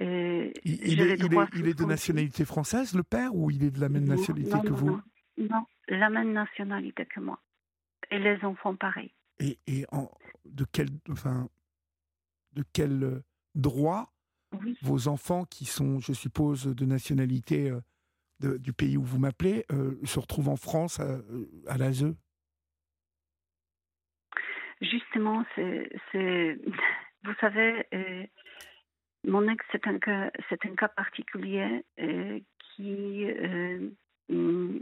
Euh, 0.00 0.50
il, 0.64 1.00
est, 1.00 1.16
de 1.16 1.84
nationalité 1.84 2.44
française, 2.44 2.94
le 2.94 3.02
père, 3.02 3.34
ou 3.34 3.50
il 3.50 3.62
est 3.62 3.70
de 3.70 3.80
la 3.80 3.88
même 3.88 4.06
nationalité 4.06 4.58
que 4.64 4.72
vous 4.72 5.00
non, 5.38 5.64
la 5.88 6.10
même 6.10 6.32
nationalité 6.32 7.06
que 7.06 7.20
moi. 7.20 7.40
Et 8.10 8.18
les 8.18 8.44
enfants, 8.44 8.76
pareil. 8.76 9.14
Et, 9.40 9.86
en, 9.90 10.10
de 10.44 10.64
quel, 10.70 10.88
enfin, 11.10 11.48
de 12.52 12.64
quel 12.72 13.22
droit 13.54 14.12
vos 14.82 15.08
enfants, 15.08 15.44
qui 15.44 15.64
sont, 15.64 15.98
je 16.00 16.12
suppose, 16.12 16.66
de 16.66 16.84
nationalité 16.84 17.70
euh, 17.70 18.58
du 18.58 18.72
pays 18.74 18.98
où 18.98 19.02
vous 19.02 19.18
m'appelez, 19.18 19.64
euh, 19.72 19.98
se 20.04 20.18
retrouvent 20.18 20.50
en 20.50 20.56
France 20.56 21.00
à, 21.00 21.20
à 21.66 21.78
l'ASE 21.78 22.14
Justement, 24.82 25.44
c'est, 25.54 25.88
vous 27.24 27.34
savez, 27.40 27.86
euh, 27.94 28.26
mon 29.24 29.48
ex, 29.48 29.64
c'est 29.70 29.86
un 29.86 29.98
cas, 29.98 30.30
c'est 30.48 30.64
un 30.66 30.74
cas 30.74 30.88
particulier 30.88 31.84
euh, 32.00 32.40
qui 32.74 33.24
euh, 33.24 33.90
mm, 34.28 34.80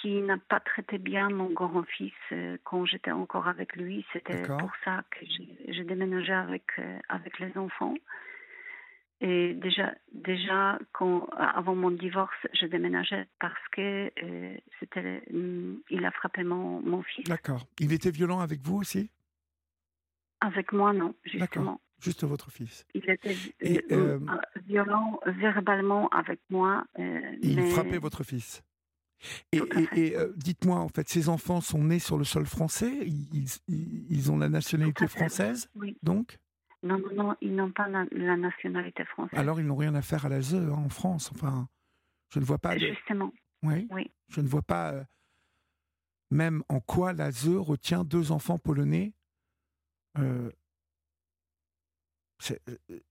qui 0.00 0.20
n'a 0.20 0.36
pas 0.36 0.60
traité 0.60 0.98
bien 0.98 1.30
mon 1.30 1.50
grand-fils 1.50 2.12
quand 2.64 2.84
j'étais 2.84 3.10
encore 3.10 3.48
avec 3.48 3.74
lui. 3.74 4.04
C'était 4.12 4.42
pour 4.42 4.70
ça 4.84 5.02
que 5.10 5.24
j'ai 5.68 5.84
déménagé 5.84 6.32
avec 6.32 6.64
avec 7.08 7.38
les 7.38 7.56
enfants. 7.56 7.94
Et 9.22 9.54
déjà, 9.54 9.94
déjà 10.12 10.78
quand, 10.92 11.26
avant 11.38 11.74
mon 11.74 11.90
divorce, 11.90 12.34
je 12.52 12.66
déménageais 12.66 13.26
parce 13.40 13.68
que 13.72 14.12
c'était, 14.78 15.22
mm, 15.30 15.76
il 15.88 16.04
a 16.04 16.10
frappé 16.10 16.42
mon, 16.42 16.82
mon 16.82 17.02
fils. 17.02 17.24
D'accord. 17.24 17.66
Il 17.80 17.94
était 17.94 18.10
violent 18.10 18.40
avec 18.40 18.60
vous 18.60 18.76
aussi? 18.76 19.10
Avec 20.42 20.72
moi, 20.72 20.92
non, 20.92 21.14
justement. 21.24 21.80
Juste 22.04 22.24
votre 22.24 22.50
fils. 22.50 22.84
Il 22.92 23.08
était 23.08 23.34
euh, 23.62 24.20
euh, 24.20 24.20
violent 24.66 25.18
verbalement 25.26 26.08
avec 26.10 26.38
moi. 26.50 26.84
Euh, 26.98 27.20
il 27.42 27.62
frappait 27.68 27.98
votre 27.98 28.24
fils. 28.24 28.62
Et, 29.52 30.14
dites-moi, 30.36 30.78
en 30.78 30.88
fait, 30.88 31.08
ces 31.08 31.30
enfants 31.30 31.62
sont 31.62 31.82
nés 31.82 31.98
sur 31.98 32.18
le 32.18 32.24
sol 32.24 32.44
français? 32.44 32.92
Ils, 33.06 34.30
ont 34.30 34.36
la 34.36 34.50
nationalité 34.50 35.06
française 35.06 35.70
oui. 35.74 35.96
Donc? 36.02 36.38
Non, 36.82 36.98
non, 36.98 37.14
non, 37.14 37.36
ils 37.40 37.56
n'ont 37.56 37.72
pas 37.72 37.88
la, 37.88 38.04
nationalité 38.36 39.06
française. 39.06 39.38
Alors, 39.38 39.58
ils 39.58 39.66
n'ont 39.66 39.76
rien 39.76 39.94
à 39.94 40.02
faire 40.02 40.26
à 40.26 40.28
l'ASE 40.28 40.54
hein, 40.56 40.68
en 40.72 40.90
France. 40.90 41.30
Enfin, 41.34 41.68
je 42.28 42.38
ne 42.38 42.44
vois 42.44 42.58
pas. 42.58 42.76
Justement. 42.76 43.32
Oui. 43.62 43.88
oui. 43.90 44.10
Je 44.28 44.42
ne 44.42 44.46
vois 44.46 44.60
pas 44.60 45.06
même 46.30 46.62
en 46.68 46.80
quoi 46.80 47.14
l'ASE 47.14 47.48
retient 47.48 48.04
deux 48.04 48.30
enfants 48.30 48.58
polonais 48.58 49.14
euh, 50.18 50.50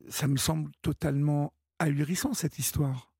ça 0.10 0.28
me 0.28 0.38
semble 0.38 0.72
totalement 0.82 1.54
ahurissant 1.80 2.34
cette 2.34 2.60
histoire. 2.60 3.12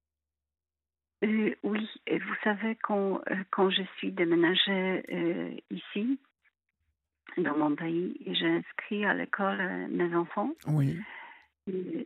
Euh, 1.24 1.56
oui, 1.64 1.90
et 2.08 2.20
vous 2.20 2.36
savez, 2.44 2.76
quand, 2.84 3.22
quand 3.52 3.70
je 3.70 3.84
suis 3.98 4.12
déménagée 4.12 5.64
ici, 5.72 6.20
dans 7.38 7.58
mon 7.58 7.76
pays, 7.76 8.16
j'ai 8.28 8.50
inscrit 8.50 9.06
à 9.06 9.14
l'école 9.14 9.88
mes 9.90 10.14
enfants. 10.16 10.52
Oui. 10.68 11.00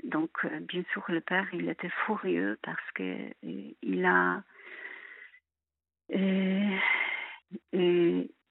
donc, 0.04 0.30
bien 0.62 0.84
sûr, 0.94 1.04
le 1.08 1.22
père, 1.22 1.48
il 1.54 1.68
était 1.68 1.92
furieux 2.06 2.58
parce 2.62 2.92
que 2.94 3.34
il 3.44 4.06
a. 4.06 4.44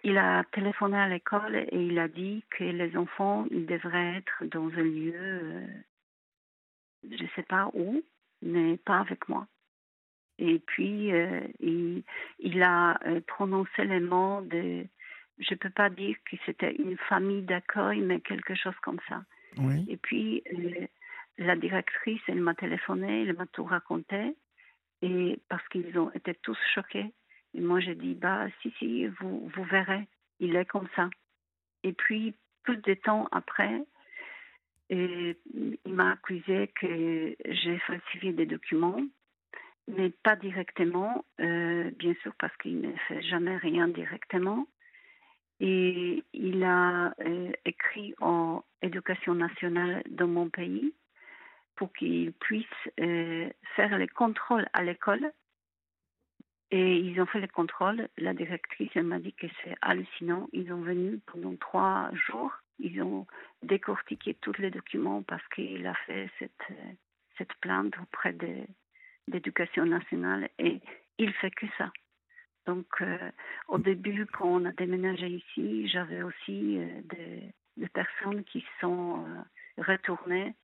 Il 0.06 0.18
a 0.18 0.44
téléphoné 0.52 0.96
à 0.96 1.08
l'école 1.08 1.56
et 1.56 1.68
il 1.72 1.98
a 1.98 2.06
dit 2.06 2.44
que 2.50 2.62
les 2.62 2.96
enfants, 2.96 3.44
ils 3.50 3.66
devraient 3.66 4.18
être 4.18 4.44
dans 4.44 4.68
un 4.68 4.84
lieu, 4.84 5.12
euh, 5.16 5.66
je 7.10 7.24
ne 7.24 7.28
sais 7.34 7.42
pas 7.42 7.72
où, 7.74 8.04
mais 8.40 8.76
pas 8.76 9.00
avec 9.00 9.28
moi. 9.28 9.48
Et 10.38 10.60
puis, 10.60 11.12
euh, 11.12 11.40
il, 11.58 12.04
il, 12.38 12.62
a 12.62 13.00
euh, 13.04 13.20
prononcé 13.26 13.84
les 13.84 13.98
mots 13.98 14.42
de, 14.42 14.86
je 15.38 15.54
ne 15.54 15.58
peux 15.58 15.70
pas 15.70 15.90
dire 15.90 16.14
que 16.30 16.36
c'était 16.46 16.76
une 16.76 16.96
famille 17.08 17.42
d'accueil, 17.42 18.00
mais 18.00 18.20
quelque 18.20 18.54
chose 18.54 18.78
comme 18.82 19.00
ça. 19.08 19.24
Oui. 19.58 19.86
Et 19.88 19.96
puis, 19.96 20.44
la 21.36 21.56
directrice, 21.56 22.22
elle 22.28 22.42
m'a 22.42 22.54
téléphoné, 22.54 23.22
elle 23.22 23.34
m'a 23.34 23.46
tout 23.46 23.64
raconté, 23.64 24.36
et 25.02 25.40
parce 25.48 25.66
qu'ils 25.66 25.98
ont 25.98 26.12
été 26.12 26.32
tous 26.34 26.58
choqués. 26.76 27.12
Moi, 27.56 27.80
j'ai 27.80 27.94
dit, 27.94 28.14
bah, 28.14 28.46
si, 28.60 28.70
si, 28.78 29.06
vous, 29.06 29.50
vous 29.54 29.64
verrez, 29.64 30.06
il 30.40 30.56
est 30.56 30.66
comme 30.66 30.88
ça. 30.94 31.08
Et 31.82 31.92
puis, 31.92 32.34
peu 32.64 32.76
de 32.76 32.94
temps 32.94 33.28
après, 33.32 33.82
il 34.90 35.36
m'a 35.86 36.12
accusé 36.12 36.70
que 36.80 37.36
j'ai 37.44 37.78
falsifié 37.80 38.32
des 38.32 38.46
documents, 38.46 39.00
mais 39.88 40.10
pas 40.10 40.36
directement, 40.36 41.24
euh, 41.40 41.90
bien 41.98 42.14
sûr, 42.22 42.32
parce 42.38 42.56
qu'il 42.58 42.80
ne 42.80 42.92
fait 43.08 43.22
jamais 43.22 43.56
rien 43.56 43.88
directement. 43.88 44.66
Et 45.60 46.22
il 46.34 46.62
a 46.64 47.14
euh, 47.20 47.50
écrit 47.64 48.14
en 48.20 48.62
éducation 48.82 49.34
nationale 49.34 50.02
dans 50.10 50.28
mon 50.28 50.50
pays 50.50 50.92
pour 51.76 51.92
qu'il 51.92 52.32
puisse 52.32 52.66
euh, 53.00 53.48
faire 53.74 53.96
les 53.96 54.08
contrôles 54.08 54.68
à 54.72 54.82
l'école 54.82 55.32
et 56.70 56.96
ils 56.96 57.20
ont 57.20 57.26
fait 57.26 57.40
le 57.40 57.48
contrôle. 57.48 58.08
La 58.18 58.34
directrice 58.34 58.90
elle 58.94 59.04
m'a 59.04 59.18
dit 59.18 59.32
que 59.32 59.46
c'est 59.62 59.76
hallucinant. 59.82 60.48
Ils 60.52 60.72
ont 60.72 60.80
venu 60.80 61.20
pendant 61.26 61.54
trois 61.56 62.10
jours. 62.12 62.52
Ils 62.78 63.02
ont 63.02 63.26
décortiqué 63.62 64.34
tous 64.34 64.56
les 64.58 64.70
documents 64.70 65.22
parce 65.22 65.46
qu'il 65.48 65.86
a 65.86 65.94
fait 66.06 66.28
cette, 66.38 66.76
cette 67.38 67.54
plainte 67.60 67.94
auprès 68.02 68.32
de 68.32 68.66
l'éducation 69.28 69.86
nationale 69.86 70.50
et 70.58 70.80
il 71.18 71.32
fait 71.34 71.50
que 71.50 71.66
ça. 71.78 71.90
Donc, 72.66 72.86
euh, 73.00 73.30
au 73.68 73.78
début, 73.78 74.26
quand 74.26 74.48
on 74.48 74.64
a 74.64 74.72
déménagé 74.72 75.28
ici, 75.28 75.88
j'avais 75.88 76.22
aussi 76.22 76.78
euh, 76.78 77.00
des, 77.04 77.52
des, 77.76 77.88
personnes 77.88 78.42
qui 78.42 78.64
sont 78.80 79.24
euh, 79.24 79.82
retournées, 79.82 80.54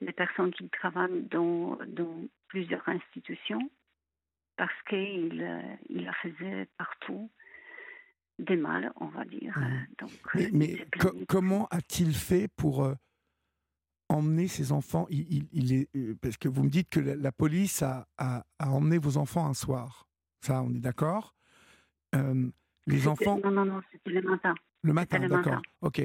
des 0.00 0.12
personnes 0.12 0.50
qui 0.52 0.68
travaillent 0.70 1.22
dans, 1.30 1.78
dans 1.86 2.24
plusieurs 2.48 2.88
institutions 2.88 3.70
parce 4.56 4.82
qu'il 4.88 5.42
euh, 5.42 5.76
il 5.88 6.04
la 6.04 6.12
faisait 6.14 6.68
partout 6.76 7.30
des 8.38 8.56
mal, 8.56 8.92
on 8.96 9.06
va 9.06 9.24
dire. 9.24 9.56
Mmh. 9.58 9.86
Donc, 9.98 10.52
mais, 10.52 10.86
euh, 11.04 11.24
comment 11.28 11.68
a-t-il 11.70 12.14
fait 12.14 12.48
pour 12.56 12.84
euh, 12.84 12.94
emmener 14.08 14.48
ses 14.48 14.72
enfants? 14.72 15.06
Il, 15.10 15.46
il, 15.52 15.72
est, 15.74 15.88
Parce 16.20 16.36
que 16.36 16.48
vous 16.48 16.64
me 16.64 16.70
dites 16.70 16.88
que 16.88 17.00
la, 17.00 17.32
police 17.32 17.82
a, 17.82 18.06
a, 18.18 18.44
emmené 18.58 18.98
vos 18.98 19.16
enfants 19.16 19.46
un 19.46 19.54
soir. 19.54 20.06
Ça, 20.40 20.62
on 20.62 20.74
est 20.74 20.80
d'accord 20.80 21.36
Les 22.86 23.06
enfants. 23.06 23.38
Non, 23.44 23.50
non, 23.50 23.64
non, 23.64 23.82
c'était 23.92 24.10
le 24.10 24.22
matin. 24.22 24.54
Le 24.82 24.92
matin, 24.92 25.20
d'accord. 25.28 25.62
Ok. 25.82 26.02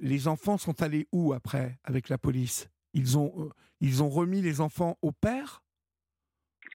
Les 0.00 0.28
enfants 0.28 0.58
sont 0.58 0.82
allés 0.82 1.08
où 1.12 1.32
après 1.32 1.78
avec 1.84 2.10
la 2.10 2.18
police? 2.18 2.68
Ils 2.92 3.16
ont, 3.16 3.50
ils 3.80 4.02
ont 4.02 4.10
remis 4.10 4.42
les 4.42 4.60
enfants 4.60 4.98
au 5.00 5.12
père? 5.12 5.62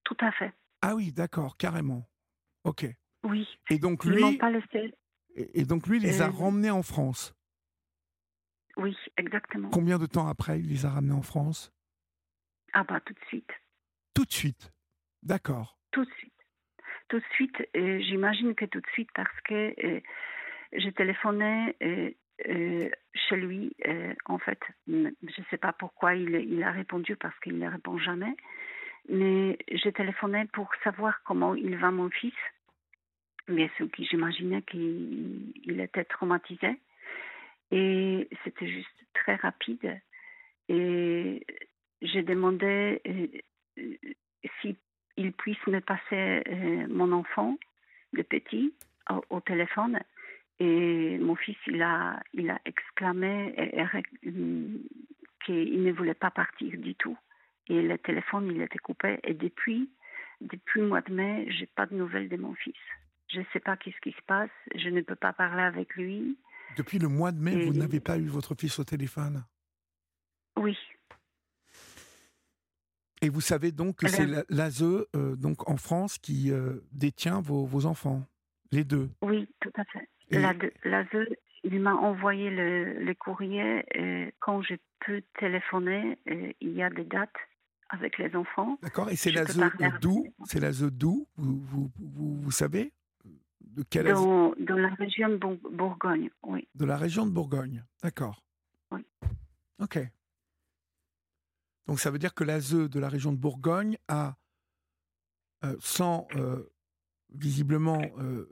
Tout 0.04 0.18
à 0.22 0.32
fait. 0.32 0.54
Ah 0.82 0.96
oui, 0.96 1.12
d'accord, 1.12 1.58
carrément. 1.58 2.08
Ok. 2.64 2.86
Oui. 3.24 3.48
Et 3.70 3.78
donc 3.78 4.04
lui. 4.06 4.38
Pas 4.38 4.50
laissé. 4.50 4.94
Et, 5.36 5.66
donc 5.66 5.88
lui, 5.88 5.98
il 5.98 6.04
les 6.04 6.22
a 6.22 6.28
euh, 6.28 6.32
ramenés 6.32 6.72
en 6.72 6.84
France. 6.84 7.34
Oui, 8.78 8.98
exactement. 9.18 9.70
Combien 9.70 10.00
de 10.00 10.06
temps 10.06 10.28
après 10.28 10.60
il 10.60 10.68
les 10.68 10.86
a 10.86 10.90
ramenés 10.90 11.14
en 11.14 11.22
France? 11.22 11.72
Ah 12.74 12.84
bah 12.84 13.00
tout 13.02 13.14
de 13.14 13.26
suite. 13.28 13.50
Tout 14.14 14.26
de 14.26 14.32
suite. 14.32 14.72
D'accord. 15.24 15.78
Tout 15.92 16.04
de 16.04 16.12
suite. 16.18 16.34
Tout 17.10 17.20
de 17.20 17.26
suite. 17.36 17.56
J'imagine 17.76 18.56
que 18.56 18.66
tout 18.66 18.80
de 18.80 18.88
suite 18.94 19.10
parce 19.14 19.42
que 19.42 19.74
euh, 19.86 20.02
j'ai 20.74 20.92
téléphoné 20.94 21.76
euh, 21.82 22.90
chez 23.14 23.36
lui. 23.36 23.76
en 24.26 24.40
fait, 24.40 24.60
je 24.88 24.94
ne 25.14 25.46
sais 25.50 25.58
pas 25.58 25.74
pourquoi 25.74 26.16
il, 26.16 26.34
il 26.36 26.64
a 26.64 26.72
répondu 26.72 27.16
parce 27.16 27.38
qu'il 27.40 27.60
ne 27.60 27.70
répond 27.70 27.98
jamais. 28.00 28.36
Mais 29.10 29.58
j'ai 29.72 29.92
téléphoné 29.92 30.46
pour 30.54 30.70
savoir 30.84 31.22
comment 31.24 31.56
il 31.56 31.78
va 31.78 31.92
mon 31.92 32.10
fils 32.10 32.34
bien 33.52 33.70
sûr 33.78 33.88
j'imaginais 33.98 34.62
qu'il 34.64 35.54
était 35.80 36.06
traumatisé. 36.06 36.80
Et 37.72 38.28
c'était 38.44 38.68
juste 38.68 39.06
très 39.14 39.36
rapide. 39.36 40.00
Et 40.68 41.46
j'ai 42.02 42.24
demandé 42.24 43.02
euh, 43.08 43.88
s'il 44.60 45.34
puisse 45.34 45.66
me 45.68 45.80
passer 45.80 46.44
euh, 46.48 46.88
mon 46.90 47.12
enfant, 47.12 47.58
le 48.12 48.24
petit, 48.24 48.74
au, 49.30 49.40
téléphone. 49.42 50.00
Et 50.60 51.18
mon 51.18 51.36
fils, 51.36 51.58
il 51.68 51.82
a, 51.82 52.22
il 52.34 52.50
a 52.50 52.60
exclamé 52.66 53.56
qu'il 55.46 55.84
ne 55.84 55.92
voulait 55.92 56.14
pas 56.14 56.30
partir 56.30 56.78
du 56.78 56.96
tout. 56.96 57.18
Et 57.72 57.82
le 57.82 57.98
téléphone, 57.98 58.52
il 58.54 58.62
était 58.62 58.80
coupé. 58.80 59.18
Et 59.24 59.34
depuis, 59.34 59.90
depuis 60.42 60.82
le 60.82 60.88
mois 60.90 61.00
de 61.00 61.14
mai, 61.14 61.48
j'ai 61.52 61.68
pas 61.68 61.86
de 61.86 61.96
nouvelles 61.96 62.28
de 62.28 62.36
mon 62.36 62.54
fils. 62.54 62.76
Je 63.34 63.40
ne 63.40 63.46
sais 63.54 63.62
pas 63.62 63.78
qu'est-ce 63.78 64.00
qui 64.02 64.12
se 64.12 64.22
passe. 64.28 64.50
Je 64.76 64.90
ne 64.90 65.00
peux 65.00 65.16
pas 65.16 65.32
parler 65.32 65.64
avec 65.64 65.96
lui. 65.96 66.38
Depuis 66.76 67.00
le 67.00 67.08
mois 67.08 67.32
de 67.32 67.40
mai, 67.40 67.66
vous 67.66 67.74
n'avez 67.74 68.02
pas 68.02 68.18
eu 68.18 68.26
votre 68.26 68.56
fils 68.56 68.78
au 68.80 68.84
téléphone? 68.84 69.46
Oui. 70.58 70.78
Et 73.22 73.30
vous 73.30 73.40
savez 73.40 73.72
donc 73.72 74.00
que 74.00 74.10
c'est 74.10 74.28
l'ASE, 74.50 74.84
euh, 74.84 75.38
donc 75.38 75.70
en 75.70 75.78
France, 75.78 76.18
qui 76.18 76.52
euh, 76.52 76.82
détient 76.92 77.40
vos, 77.40 77.86
enfants, 77.86 78.28
les 78.74 78.84
deux? 78.84 79.10
Oui, 79.22 79.48
tout 79.62 79.72
à 79.78 79.86
fait. 79.86 80.10
L'ASE, 80.84 81.26
il 81.64 81.80
m'a 81.80 81.94
envoyé 81.94 82.50
le, 82.50 83.14
courrier. 83.14 83.86
Et 83.96 84.34
quand 84.42 84.62
je 84.62 84.76
peux 85.06 85.24
téléphoner, 85.40 86.18
il 86.60 86.74
y 86.74 86.84
a 86.84 86.90
des 86.90 87.06
dates 87.06 87.30
avec 87.92 88.18
les 88.18 88.36
enfants. 88.36 88.78
D'accord. 88.82 89.10
Et 89.10 89.16
c'est 89.16 89.32
l'ASE 89.32 89.60
d'où 90.02 90.26
C'est 90.46 90.60
l'ASE 90.60 90.84
d'où 90.84 91.28
vous, 91.36 91.62
vous, 91.62 91.92
vous, 92.00 92.42
vous 92.42 92.52
savez 92.52 92.94
dans, 93.76 94.54
la 94.76 94.94
région 94.96 95.30
de 95.30 95.38
Bourgogne, 95.70 96.30
oui. 96.44 96.68
De 96.76 96.86
la 96.86 96.98
région 96.98 97.26
de 97.26 97.32
Bourgogne, 97.32 97.84
d'accord. 98.02 98.44
Oui. 98.92 99.06
Ok. 99.80 100.00
Donc 101.88 102.00
ça 102.00 102.12
veut 102.12 102.20
dire 102.20 102.34
que 102.34 102.44
l'ASE 102.44 102.74
de 102.74 103.00
la 103.00 103.10
région 103.10 103.32
de 103.32 103.38
Bourgogne 103.38 103.98
a, 104.08 104.36
euh, 105.64 105.76
sans 105.80 106.28
euh, 106.36 106.72
visiblement 107.34 108.02
euh, 108.18 108.50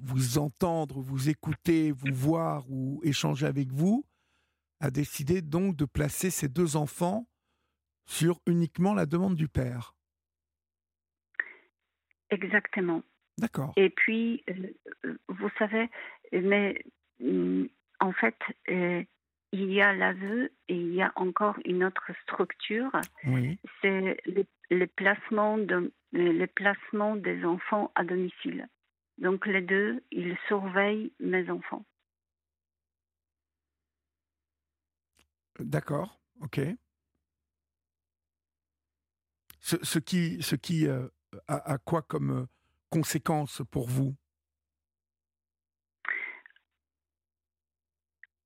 vous 0.00 0.38
entendre, 0.38 1.00
vous 1.00 1.28
écouter, 1.28 1.92
vous 1.92 2.12
voir 2.12 2.70
ou 2.70 3.00
échanger 3.04 3.46
avec 3.46 3.72
vous, 3.72 4.04
a 4.80 4.90
décidé 4.90 5.42
donc 5.42 5.76
de 5.76 5.84
placer 5.84 6.30
ces 6.30 6.48
deux 6.48 6.76
enfants 6.76 7.26
sur 8.08 8.40
uniquement 8.46 8.94
la 8.94 9.06
demande 9.06 9.36
du 9.36 9.48
père. 9.48 9.94
Exactement. 12.30 13.02
D'accord. 13.36 13.72
Et 13.76 13.90
puis, 13.90 14.42
euh, 14.48 14.74
euh, 15.04 15.18
vous 15.28 15.50
savez, 15.58 15.88
mais 16.32 16.82
mm, 17.20 17.66
en 18.00 18.12
fait, 18.12 18.36
euh, 18.70 19.04
il 19.52 19.72
y 19.72 19.80
a 19.80 19.92
l'ASE 19.92 20.50
et 20.68 20.74
il 20.74 20.94
y 20.94 21.02
a 21.02 21.12
encore 21.16 21.56
une 21.64 21.84
autre 21.84 22.10
structure. 22.22 22.90
Oui. 23.26 23.58
C'est 23.82 24.20
le, 24.70 24.86
placement 24.86 25.58
de, 25.58 25.92
le 26.12 26.46
placement 26.46 27.14
des 27.14 27.44
enfants 27.44 27.92
à 27.94 28.04
domicile. 28.04 28.68
Donc 29.18 29.46
les 29.46 29.62
deux, 29.62 30.02
ils 30.10 30.36
surveillent 30.48 31.12
mes 31.20 31.48
enfants. 31.50 31.84
D'accord, 35.60 36.20
ok. 36.40 36.60
Ce, 39.76 39.98
qui, 39.98 40.42
ce 40.42 40.56
qui 40.56 40.88
a, 40.88 41.78
quoi 41.84 42.02
comme 42.02 42.46
conséquences 42.90 43.62
pour 43.70 43.86
vous? 43.88 44.16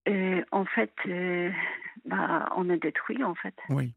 Euh, 0.09 0.43
En 0.51 0.65
fait, 0.65 0.93
euh, 1.07 1.51
bah, 2.05 2.53
on 2.57 2.69
est 2.69 2.79
détruit, 2.79 3.23
en 3.23 3.37
fait. 3.37 3.55
Oui. 3.69 3.95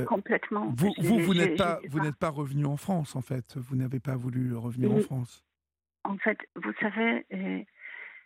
Euh, 0.00 0.04
Complètement. 0.04 0.74
Vous, 0.76 0.92
vous, 0.98 1.20
vous 1.20 1.34
n'êtes 1.34 1.56
pas, 1.56 1.78
vous 1.88 2.00
n'êtes 2.00 2.16
pas 2.16 2.30
revenu 2.30 2.66
en 2.66 2.76
France, 2.76 3.14
en 3.14 3.20
fait. 3.22 3.56
Vous 3.56 3.76
n'avez 3.76 4.00
pas 4.00 4.16
voulu 4.16 4.56
revenir 4.56 4.92
en 4.92 5.00
France. 5.00 5.44
En 6.02 6.18
fait, 6.18 6.38
vous 6.56 6.72
savez, 6.80 7.24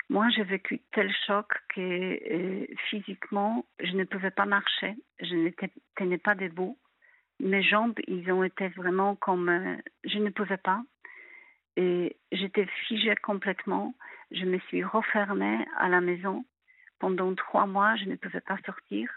moi, 0.09 0.29
j'ai 0.31 0.45
vécu 0.45 0.81
tel 0.93 1.13
choc 1.27 1.47
que 1.75 2.67
physiquement, 2.89 3.67
je 3.81 3.93
ne 3.93 4.05
pouvais 4.05 4.31
pas 4.31 4.47
marcher. 4.47 4.95
Je 5.21 5.35
ne 5.35 5.51
tenais 5.97 6.19
pas 6.19 6.35
debout 6.35 6.79
mes 7.43 7.63
jambes, 7.63 7.99
ils 8.07 8.31
ont 8.33 8.45
été 8.45 8.69
vraiment 8.69 9.17
comme... 9.17 9.49
Euh, 9.49 9.77
je 10.05 10.19
ne 10.19 10.31
pouvais 10.31 10.57
pas. 10.57 10.83
Et 11.77 12.17
j'étais 12.31 12.67
figée 12.87 13.15
complètement. 13.23 13.95
Je 14.31 14.45
me 14.45 14.59
suis 14.61 14.85
refermée 14.85 15.67
à 15.77 15.89
la 15.89 16.01
maison. 16.01 16.45
Pendant 16.99 17.35
trois 17.35 17.67
mois, 17.67 17.97
je 17.97 18.05
ne 18.05 18.17
pouvais 18.17 18.41
pas 18.41 18.59
sortir. 18.65 19.11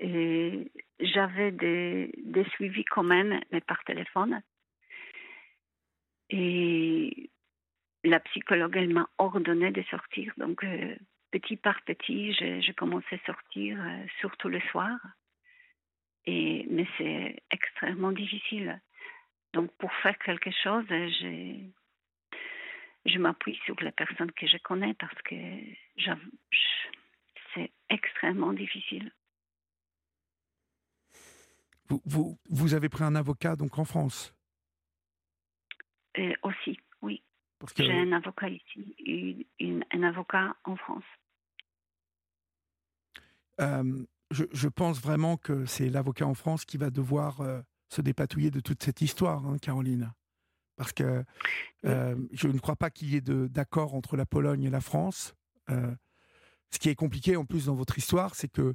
Et 0.00 0.70
j'avais 1.00 1.50
des, 1.50 2.12
suivis 2.52 2.84
quand 2.84 3.02
même, 3.02 3.40
mais 3.50 3.60
par 3.60 3.82
téléphone. 3.84 4.40
Et 6.30 7.30
la 8.04 8.20
psychologue, 8.20 8.76
elle 8.76 8.92
m'a 8.92 9.08
ordonné 9.18 9.70
de 9.72 9.82
sortir. 9.82 10.32
Donc, 10.36 10.62
euh, 10.64 10.94
petit 11.32 11.56
par 11.56 11.82
petit, 11.82 12.32
j'ai 12.34 12.74
commencé 12.74 13.16
à 13.16 13.26
sortir, 13.26 13.78
euh, 13.80 14.06
surtout 14.20 14.48
le 14.48 14.60
soir. 14.70 14.96
Et, 16.26 16.66
mais 16.70 16.86
c'est 16.98 17.42
extrêmement 17.50 18.12
difficile. 18.12 18.80
Donc, 19.52 19.70
pour 19.78 19.92
faire 20.02 20.18
quelque 20.18 20.50
chose, 20.62 20.84
je 23.04 23.18
m'appuie 23.18 23.58
sur 23.64 23.74
les 23.80 23.92
personnes 23.92 24.32
que 24.32 24.46
je 24.46 24.56
connais 24.58 24.94
parce 24.94 25.20
que 25.22 25.34
c'est 27.54 27.70
extrêmement 27.90 28.52
difficile. 28.52 29.12
Vous, 31.88 32.00
vous, 32.06 32.38
vous, 32.48 32.74
avez 32.74 32.88
pris 32.88 33.04
un 33.04 33.14
avocat 33.14 33.56
donc 33.56 33.78
en 33.78 33.84
France? 33.84 34.34
Euh, 36.18 36.32
Aussi, 36.42 36.78
oui. 37.02 37.22
J'ai 37.76 37.92
un 37.92 38.12
avocat 38.12 38.48
ici, 38.48 39.46
un 39.60 40.02
avocat 40.02 40.56
en 40.64 40.76
France. 40.76 41.04
Euh, 43.60 44.04
je, 44.32 44.68
pense 44.68 45.00
vraiment 45.00 45.36
que 45.36 45.66
c'est 45.66 45.88
l'avocat 45.88 46.26
en 46.26 46.34
France 46.34 46.64
qui 46.64 46.76
va 46.76 46.90
devoir 46.90 47.40
euh, 47.40 47.60
se 47.88 48.00
dépatouiller 48.00 48.50
de 48.50 48.60
toute 48.60 48.82
cette 48.82 49.00
histoire, 49.00 49.46
hein, 49.46 49.58
Caroline. 49.58 50.12
Parce 50.76 50.92
que 50.92 51.24
euh, 51.84 52.16
je 52.32 52.48
ne 52.48 52.58
crois 52.58 52.76
pas 52.76 52.90
qu'il 52.90 53.10
y 53.10 53.16
ait 53.16 53.20
d'accord 53.20 53.94
entre 53.94 54.16
la 54.16 54.26
Pologne 54.26 54.64
et 54.64 54.70
la 54.70 54.80
France. 54.80 55.34
Euh, 55.70 55.94
ce 56.70 56.78
qui 56.78 56.88
est 56.88 56.94
compliqué 56.94 57.36
en 57.36 57.44
plus 57.44 57.66
dans 57.66 57.74
votre 57.74 57.98
histoire, 57.98 58.34
c'est 58.34 58.48
que 58.48 58.74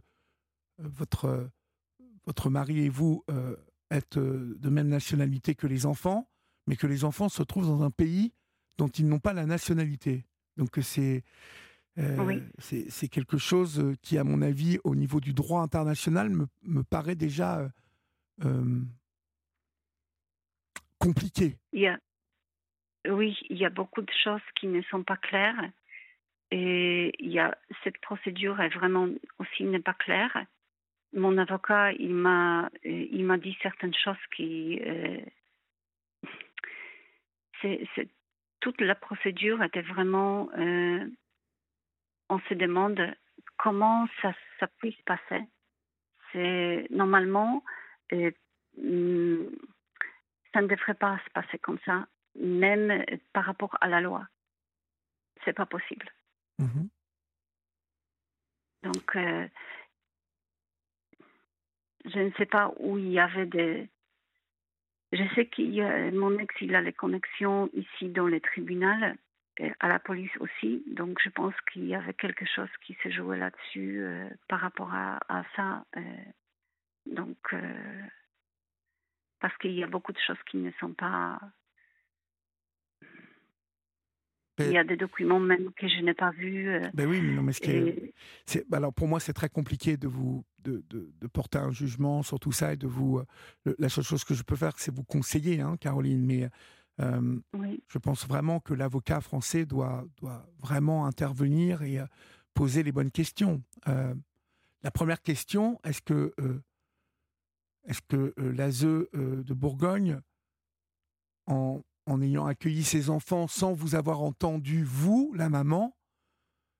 votre, 0.77 1.49
votre 2.27 2.49
mari 2.51 2.85
et 2.85 2.89
vous 2.89 3.25
êtes 3.89 4.19
de 4.19 4.69
même 4.69 4.87
nationalité 4.87 5.55
que 5.55 5.65
les 5.65 5.87
enfants, 5.87 6.29
mais 6.67 6.75
que 6.75 6.85
les 6.85 7.03
enfants 7.03 7.29
se 7.29 7.41
trouvent 7.41 7.65
dans 7.65 7.81
un 7.81 7.89
pays 7.89 8.33
dont 8.77 8.87
ils 8.87 9.07
n'ont 9.07 9.19
pas 9.19 9.33
la 9.33 9.47
nationalité. 9.47 10.27
Donc 10.57 10.77
c'est 10.83 11.23
euh, 11.97 12.39
c'est 12.59 13.07
quelque 13.07 13.37
chose 13.37 13.79
euh, 13.79 13.95
qui, 14.01 14.17
à 14.17 14.23
mon 14.23 14.41
avis, 14.41 14.79
au 14.83 14.95
niveau 14.95 15.19
du 15.19 15.33
droit 15.33 15.61
international, 15.61 16.29
me, 16.29 16.45
me 16.63 16.83
paraît 16.83 17.15
déjà 17.15 17.67
euh, 18.45 18.81
compliqué. 20.99 21.57
Il 21.73 21.99
oui, 23.09 23.37
il 23.49 23.57
y 23.57 23.65
a 23.65 23.69
beaucoup 23.69 24.01
de 24.01 24.11
choses 24.23 24.41
qui 24.59 24.67
ne 24.67 24.81
sont 24.83 25.03
pas 25.03 25.15
claires. 25.15 25.71
Et 26.51 27.13
il 27.19 27.31
y 27.31 27.39
a, 27.39 27.57
cette 27.83 27.99
procédure 27.99 28.59
est 28.59 28.69
vraiment 28.69 29.07
aussi 29.39 29.63
n'est 29.63 29.79
pas 29.79 29.93
claire. 29.93 30.45
Mon 31.13 31.37
avocat, 31.37 31.93
il 31.93 32.13
m'a, 32.13 32.69
il 32.83 33.23
m'a 33.23 33.37
dit 33.37 33.57
certaines 33.61 33.93
choses 33.93 34.17
qui, 34.35 34.81
c'est, 37.61 38.09
toute 38.59 38.81
la 38.81 38.95
procédure 38.95 39.63
était 39.63 39.81
vraiment 39.81 40.49
on 42.29 42.39
se 42.41 42.53
demande 42.53 43.15
comment 43.57 44.07
ça, 44.21 44.33
ça 44.59 44.67
puisse 44.79 45.01
passer. 45.05 45.43
C'est 46.31 46.87
normalement, 46.89 47.63
euh, 48.13 48.31
hmm, 48.77 49.45
ça 50.53 50.61
ne 50.61 50.67
devrait 50.67 50.93
pas 50.93 51.19
se 51.25 51.29
passer 51.31 51.57
comme 51.59 51.79
ça. 51.85 52.07
même 52.39 53.03
par 53.33 53.45
rapport 53.45 53.75
à 53.81 53.87
la 53.87 53.99
loi. 53.99 54.27
C'est 55.43 55.53
pas 55.53 55.65
possible. 55.65 56.07
Mhm. 56.59 56.89
Donc, 58.83 59.15
euh, 59.15 59.47
je 62.05 62.19
ne 62.19 62.31
sais 62.33 62.45
pas 62.45 62.73
où 62.77 62.97
il 62.97 63.09
y 63.09 63.19
avait 63.19 63.45
des. 63.45 63.89
Je 65.11 65.23
sais 65.35 65.47
qu'il 65.47 65.73
y 65.73 65.81
a 65.81 66.11
mon 66.11 66.37
ex, 66.37 66.53
il 66.61 66.75
a 66.75 66.81
les 66.81 66.93
connexions 66.93 67.69
ici 67.73 68.09
dans 68.09 68.27
les 68.27 68.41
tribunaux, 68.41 69.15
à 69.79 69.87
la 69.87 69.99
police 69.99 70.35
aussi. 70.39 70.83
Donc, 70.87 71.17
je 71.23 71.29
pense 71.29 71.53
qu'il 71.71 71.85
y 71.85 71.95
avait 71.95 72.13
quelque 72.13 72.45
chose 72.45 72.69
qui 72.85 72.95
se 73.03 73.09
jouait 73.09 73.37
là-dessus 73.37 73.99
euh, 74.01 74.29
par 74.47 74.59
rapport 74.59 74.93
à, 74.93 75.19
à 75.29 75.43
ça. 75.55 75.85
Euh. 75.95 76.01
donc, 77.05 77.55
parce 79.39 79.55
qu'il 79.57 79.73
y 79.73 79.83
a 79.83 79.87
beaucoup 79.87 80.13
de 80.13 80.19
choses 80.25 80.41
qui 80.49 80.57
ne 80.57 80.71
sont 80.79 80.93
pas 80.93 81.39
il 84.59 84.71
y 84.71 84.77
a 84.77 84.83
des 84.83 84.97
documents 84.97 85.39
même 85.39 85.71
que 85.73 85.87
je 85.87 86.01
n'ai 86.01 86.13
pas 86.13 86.31
vus. 86.31 86.69
Euh, 86.69 86.81
ben 86.93 87.07
oui, 87.07 87.21
mais 87.21 87.33
non, 87.33 87.43
mais 87.43 87.53
c'est, 87.53 88.73
alors 88.73 88.93
pour 88.93 89.07
moi, 89.07 89.19
c'est 89.19 89.33
très 89.33 89.49
compliqué 89.49 89.97
de 89.97 90.07
vous 90.07 90.43
de, 90.63 90.83
de, 90.89 91.27
porter 91.27 91.59
un 91.59 91.71
jugement 91.71 92.23
sur 92.23 92.39
tout 92.39 92.51
ça 92.51 92.73
et 92.73 92.77
de 92.77 92.87
vous. 92.87 93.19
Euh, 93.19 93.75
la 93.77 93.89
seule 93.89 94.03
chose 94.03 94.23
que 94.23 94.33
je 94.33 94.43
peux 94.43 94.55
faire, 94.55 94.73
c'est 94.77 94.93
vous 94.93 95.03
conseiller, 95.03 95.61
hein, 95.61 95.77
Caroline. 95.79 96.25
Mais 96.25 96.49
euh, 96.99 97.39
je 97.87 97.97
pense 97.97 98.27
vraiment 98.27 98.59
que 98.59 98.73
l'avocat 98.73 99.21
français 99.21 99.65
doit 99.65 100.05
doit 100.17 100.45
vraiment 100.59 101.05
intervenir 101.05 101.83
et 101.83 101.99
poser 102.53 102.83
les 102.83 102.91
bonnes 102.91 103.11
questions. 103.11 103.61
la 103.85 104.91
première 104.91 105.21
question, 105.21 105.79
est-ce 105.83 106.01
que 106.01 106.33
est-ce 107.85 108.01
que 108.01 108.33
l'ASE 108.37 108.81
de 108.83 109.53
Bourgogne 109.53 110.19
en 111.45 111.81
en 112.07 112.21
ayant 112.21 112.45
accueilli 112.47 112.83
ses 112.83 113.09
enfants 113.09 113.47
sans 113.47 113.73
vous 113.73 113.95
avoir 113.95 114.21
entendu, 114.21 114.83
vous, 114.83 115.33
la 115.35 115.49
maman, 115.49 115.95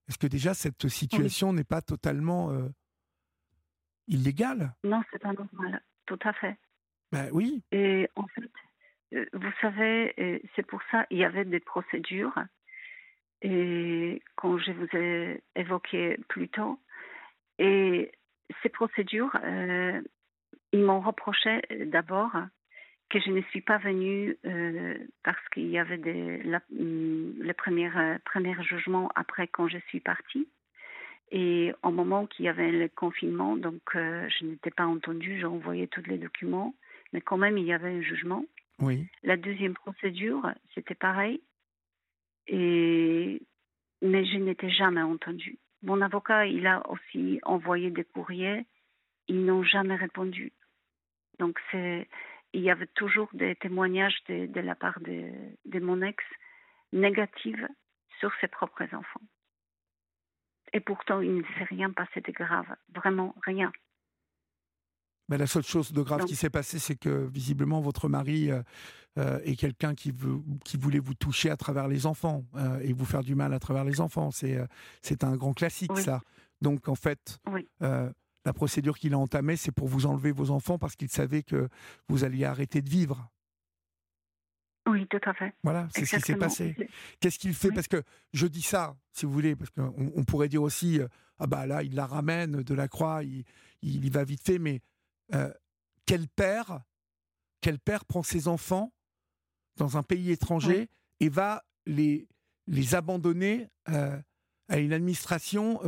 est-ce 0.08 0.18
que 0.18 0.28
déjà 0.28 0.54
cette 0.54 0.88
situation 0.88 1.52
n'est 1.54 1.66
pas 1.66 1.82
totalement 1.82 2.52
euh, 2.52 2.70
illégale? 4.08 4.74
Non, 4.84 5.04
c'est 5.12 5.20
pas 5.20 5.34
normal, 5.34 5.84
tout 6.06 6.20
à 6.24 6.34
fait. 6.34 6.58
Ben 7.12 7.30
oui. 7.34 7.62
Et 7.72 8.10
en 8.16 8.26
fait, 8.28 8.42
euh, 8.42 8.48
vous 9.12 9.52
savez, 9.62 10.14
euh, 10.20 10.40
c'est 10.56 10.66
pour 10.66 10.82
ça 10.92 11.06
il 11.10 11.18
y 11.18 11.26
avait 11.26 11.46
des 11.46 11.60
procédures. 11.60 12.38
Et 13.42 14.22
quand 14.36 14.58
je 14.58 14.72
vous 14.72 14.88
ai 14.98 15.42
évoqué 15.56 16.18
plus 16.28 16.50
tôt, 16.50 16.80
et 17.60 18.12
ces 18.64 18.70
procédures, 18.70 19.32
ils 20.74 20.84
m'ont 20.84 21.02
reproché 21.02 21.62
d'abord 21.86 22.32
que 23.10 23.20
je 23.20 23.32
ne 23.32 23.42
suis 23.44 23.62
pas 23.62 23.78
venue 23.78 24.38
euh, 24.46 24.98
parce 25.24 25.42
qu'il 25.54 25.68
y 25.68 25.80
avait 25.80 25.98
mm, 25.98 27.42
les 27.42 27.54
premiers, 27.54 27.92
euh, 27.96 28.18
premiers 28.26 28.62
jugements 28.64 29.10
après 29.16 29.48
quand 29.48 29.68
je 29.68 29.78
suis 29.88 30.00
partie. 30.00 30.48
Et 31.32 31.74
au 31.84 31.92
moment 31.92 32.26
qu'il 32.26 32.46
y 32.46 32.50
avait 32.50 32.72
le 32.72 32.88
confinement, 32.88 33.58
donc 33.58 33.82
euh, 33.96 34.28
je 34.30 34.46
n'étais 34.46 34.72
pas 34.72 34.86
entendue, 34.86 35.40
j'ai 35.40 35.46
envoyé 35.46 35.88
tous 35.88 36.04
les 36.08 36.18
documents, 36.18 36.74
mais 37.12 37.22
quand 37.22 37.38
même 37.38 37.58
il 37.58 37.66
y 37.66 37.74
avait 37.74 37.90
un 37.90 38.02
jugement. 38.02 38.46
La 39.24 39.38
deuxième 39.38 39.74
procédure, 39.74 40.52
c'était 40.76 40.96
pareil, 40.96 41.42
et 42.48 43.42
mais 44.02 44.26
je 44.26 44.38
n'étais 44.38 44.70
jamais 44.70 45.02
entendue. 45.02 45.58
Mon 45.82 46.02
avocat, 46.02 46.46
il 46.46 46.68
a 46.68 46.88
aussi 46.90 47.40
envoyé 47.44 47.90
des 47.90 48.04
courriers, 48.04 48.66
ils 49.28 49.44
n'ont 49.46 49.64
jamais 49.64 49.96
répondu. 49.96 50.54
Donc 51.40 51.60
c'est 51.72 52.08
il 52.54 52.62
y 52.62 52.72
avait 52.72 52.88
toujours 52.88 53.30
des 53.34 53.56
témoignages 53.56 54.18
de, 54.30 54.60
la 54.60 54.76
part 54.76 55.00
de, 55.02 55.80
mon 55.80 56.02
ex 56.02 56.24
négatifs 56.94 57.66
sur 58.20 58.32
ses 58.40 58.48
propres 58.48 58.86
enfants. 58.94 59.22
Et 60.74 60.80
pourtant, 60.80 61.22
il 61.22 61.36
ne 61.36 61.44
s'est 61.44 61.66
rien 61.66 61.92
passé 61.92 62.22
de 62.22 62.32
grave, 62.32 62.68
vraiment 62.96 63.36
rien. 63.46 63.72
Mais 65.30 65.38
la 65.38 65.48
seule 65.48 65.64
chose 65.64 65.92
de 65.92 66.02
grave 66.02 66.26
qui 66.26 66.36
s'est 66.36 66.50
passée, 66.50 66.80
c'est 66.80 66.96
que 66.96 67.28
visiblement 67.28 67.82
votre 67.82 68.08
mari 68.08 68.50
euh, 68.50 68.62
euh, 69.18 69.40
est 69.44 69.56
quelqu'un 69.56 69.94
qui, 69.94 70.12
veut, 70.12 70.40
qui 70.64 70.78
voulait 70.78 71.00
vous 71.00 71.16
toucher 71.16 71.50
à 71.50 71.58
travers 71.58 71.88
les 71.88 72.06
enfants 72.06 72.46
euh, 72.56 72.80
et 72.82 72.94
vous 72.94 73.06
faire 73.06 73.24
du 73.24 73.36
mal 73.36 73.54
à 73.54 73.60
travers 73.60 73.84
les 73.84 74.00
enfants. 74.00 74.32
C'est 74.32 74.58
c'est 75.02 75.24
un 75.24 75.36
grand 75.36 75.54
classique, 75.54 75.98
ça. 75.98 76.22
Donc 76.62 76.88
en 76.88 76.96
fait, 76.96 77.40
oui 77.52 77.68
la 78.48 78.54
procédure 78.54 78.98
qu'il 78.98 79.14
a 79.14 79.18
entamée, 79.18 79.58
c'est 79.58 79.74
pour 79.74 79.90
vous 79.90 80.06
enlever 80.06 80.32
vos 80.32 80.52
enfants 80.52 80.78
parce 80.78 80.96
qu'il 80.96 81.10
savait 81.10 81.44
que 81.44 81.68
vous 82.08 82.24
alliez 82.24 82.46
arrêter 82.46 82.82
de 82.82 82.90
vivre. 82.90 83.30
Oui, 84.88 85.06
tout 85.08 85.20
à 85.26 85.34
fait. 85.34 85.54
Voilà, 85.64 85.90
c'est 85.92 86.06
ce 86.06 86.16
qui 86.16 86.22
s'est 86.22 86.38
passé. 86.38 86.74
Qu'est-ce 87.20 87.40
qu'il 87.40 87.54
fait? 87.54 87.74
Parce 87.74 87.90
que 87.90 88.02
je 88.32 88.48
dis 88.48 88.62
ça, 88.62 88.96
si 89.12 89.26
vous 89.26 89.34
voulez, 89.34 89.58
parce 89.58 89.70
qu'on 89.72 90.14
on 90.16 90.24
pourrait 90.24 90.48
dire 90.48 90.64
aussi, 90.64 91.02
ah 91.40 91.46
bah 91.46 91.66
là, 91.66 91.84
il 91.84 91.94
la 91.94 92.06
ramène 92.06 92.64
de 92.64 92.74
la 92.74 92.88
croix, 92.88 93.22
il, 93.22 93.44
il 93.82 94.06
y 94.06 94.10
va 94.10 94.24
vite 94.24 94.46
fait, 94.46 94.60
mais 94.60 94.80
euh, 95.34 95.54
quel 96.06 96.28
père, 96.28 96.82
quel 97.62 97.80
père 97.80 98.06
prend 98.06 98.24
ses 98.24 98.48
enfants 98.48 98.94
dans 99.76 99.98
un 99.98 100.04
pays 100.04 100.32
étranger 100.32 100.90
et 101.20 101.30
va 101.30 101.64
les, 101.86 102.28
les 102.68 102.96
abandonner 102.96 103.70
euh, 103.90 104.20
à 104.70 104.80
une 104.80 104.94
administration 104.94 105.82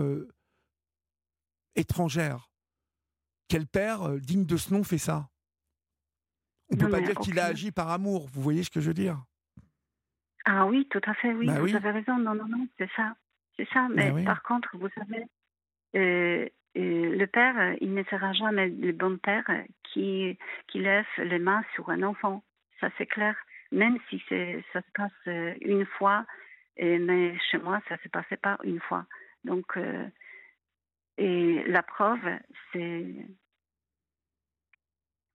étrangère? 1.75 2.51
Quel 3.47 3.65
père 3.65 4.03
euh, 4.03 4.19
digne 4.19 4.45
de 4.45 4.57
ce 4.57 4.73
nom 4.73 4.83
fait 4.83 4.99
ça? 4.99 5.29
On 6.71 6.75
ne 6.75 6.81
peut 6.81 6.89
pas 6.89 7.01
dire 7.01 7.15
qu'il 7.15 7.39
a 7.39 7.45
agi 7.45 7.71
par 7.71 7.89
amour, 7.89 8.27
vous 8.27 8.43
voyez 8.43 8.63
ce 8.63 8.69
que 8.69 8.79
je 8.79 8.89
veux 8.89 8.93
dire? 8.93 9.23
Ah 10.45 10.67
oui, 10.67 10.87
tout 10.89 11.01
à 11.05 11.15
fait, 11.15 11.33
oui, 11.33 11.47
bah 11.47 11.59
vous 11.59 11.75
avez 11.75 11.91
raison, 11.91 12.17
non, 12.17 12.35
non, 12.35 12.47
non, 12.47 12.67
c'est 12.77 12.89
ça. 12.95 13.15
C'est 13.57 13.67
ça, 13.73 13.87
mais 13.89 14.11
bah 14.11 14.23
par 14.23 14.43
contre, 14.43 14.69
vous 14.77 14.87
savez, 14.95 15.25
euh, 15.95 16.45
euh, 16.45 16.49
le 16.75 17.25
père, 17.25 17.75
il 17.81 17.93
ne 17.93 18.03
sera 18.03 18.33
jamais 18.33 18.69
le 18.69 18.91
bon 18.91 19.17
père 19.17 19.45
qui, 19.83 20.37
qui 20.67 20.79
lève 20.79 21.05
les 21.17 21.39
mains 21.39 21.63
sur 21.75 21.89
un 21.89 22.03
enfant. 22.03 22.43
Ça, 22.79 22.89
c'est 22.97 23.07
clair. 23.07 23.35
Même 23.71 23.97
si 24.09 24.21
ça 24.29 24.81
se 24.81 24.91
passe 24.93 25.57
une 25.61 25.85
fois, 25.85 26.25
mais 26.77 27.37
chez 27.51 27.57
moi, 27.57 27.81
ça 27.87 27.95
ne 27.95 27.99
se 27.99 28.09
passait 28.09 28.37
pas 28.37 28.57
une 28.63 28.79
fois. 28.79 29.05
Donc, 29.43 29.77
et 31.19 31.63
la 31.67 31.83
preuve, 31.83 32.39
c'est 32.71 33.05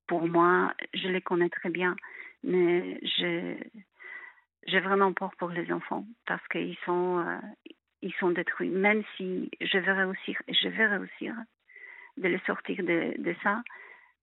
pour 0.06 0.26
moi, 0.26 0.74
je 0.94 1.08
les 1.08 1.20
connais 1.20 1.50
très 1.50 1.68
bien, 1.68 1.94
mais 2.42 2.98
j'ai 3.02 4.80
vraiment 4.80 5.12
peur 5.12 5.32
pour 5.38 5.50
les 5.50 5.70
enfants 5.72 6.06
parce 6.26 6.46
qu'ils 6.48 6.76
sont, 6.86 7.18
euh, 7.18 7.38
ils 8.04 8.14
sont 8.20 8.30
détruits. 8.30 8.70
Même 8.70 9.02
si 9.16 9.50
je 9.60 9.78
vais 9.78 9.92
réussir, 9.92 10.40
je 10.48 10.68
vais 10.68 10.86
réussir 10.86 11.34
de 12.16 12.28
les 12.28 12.40
sortir 12.46 12.76
de, 12.78 13.20
de 13.20 13.34
ça. 13.42 13.62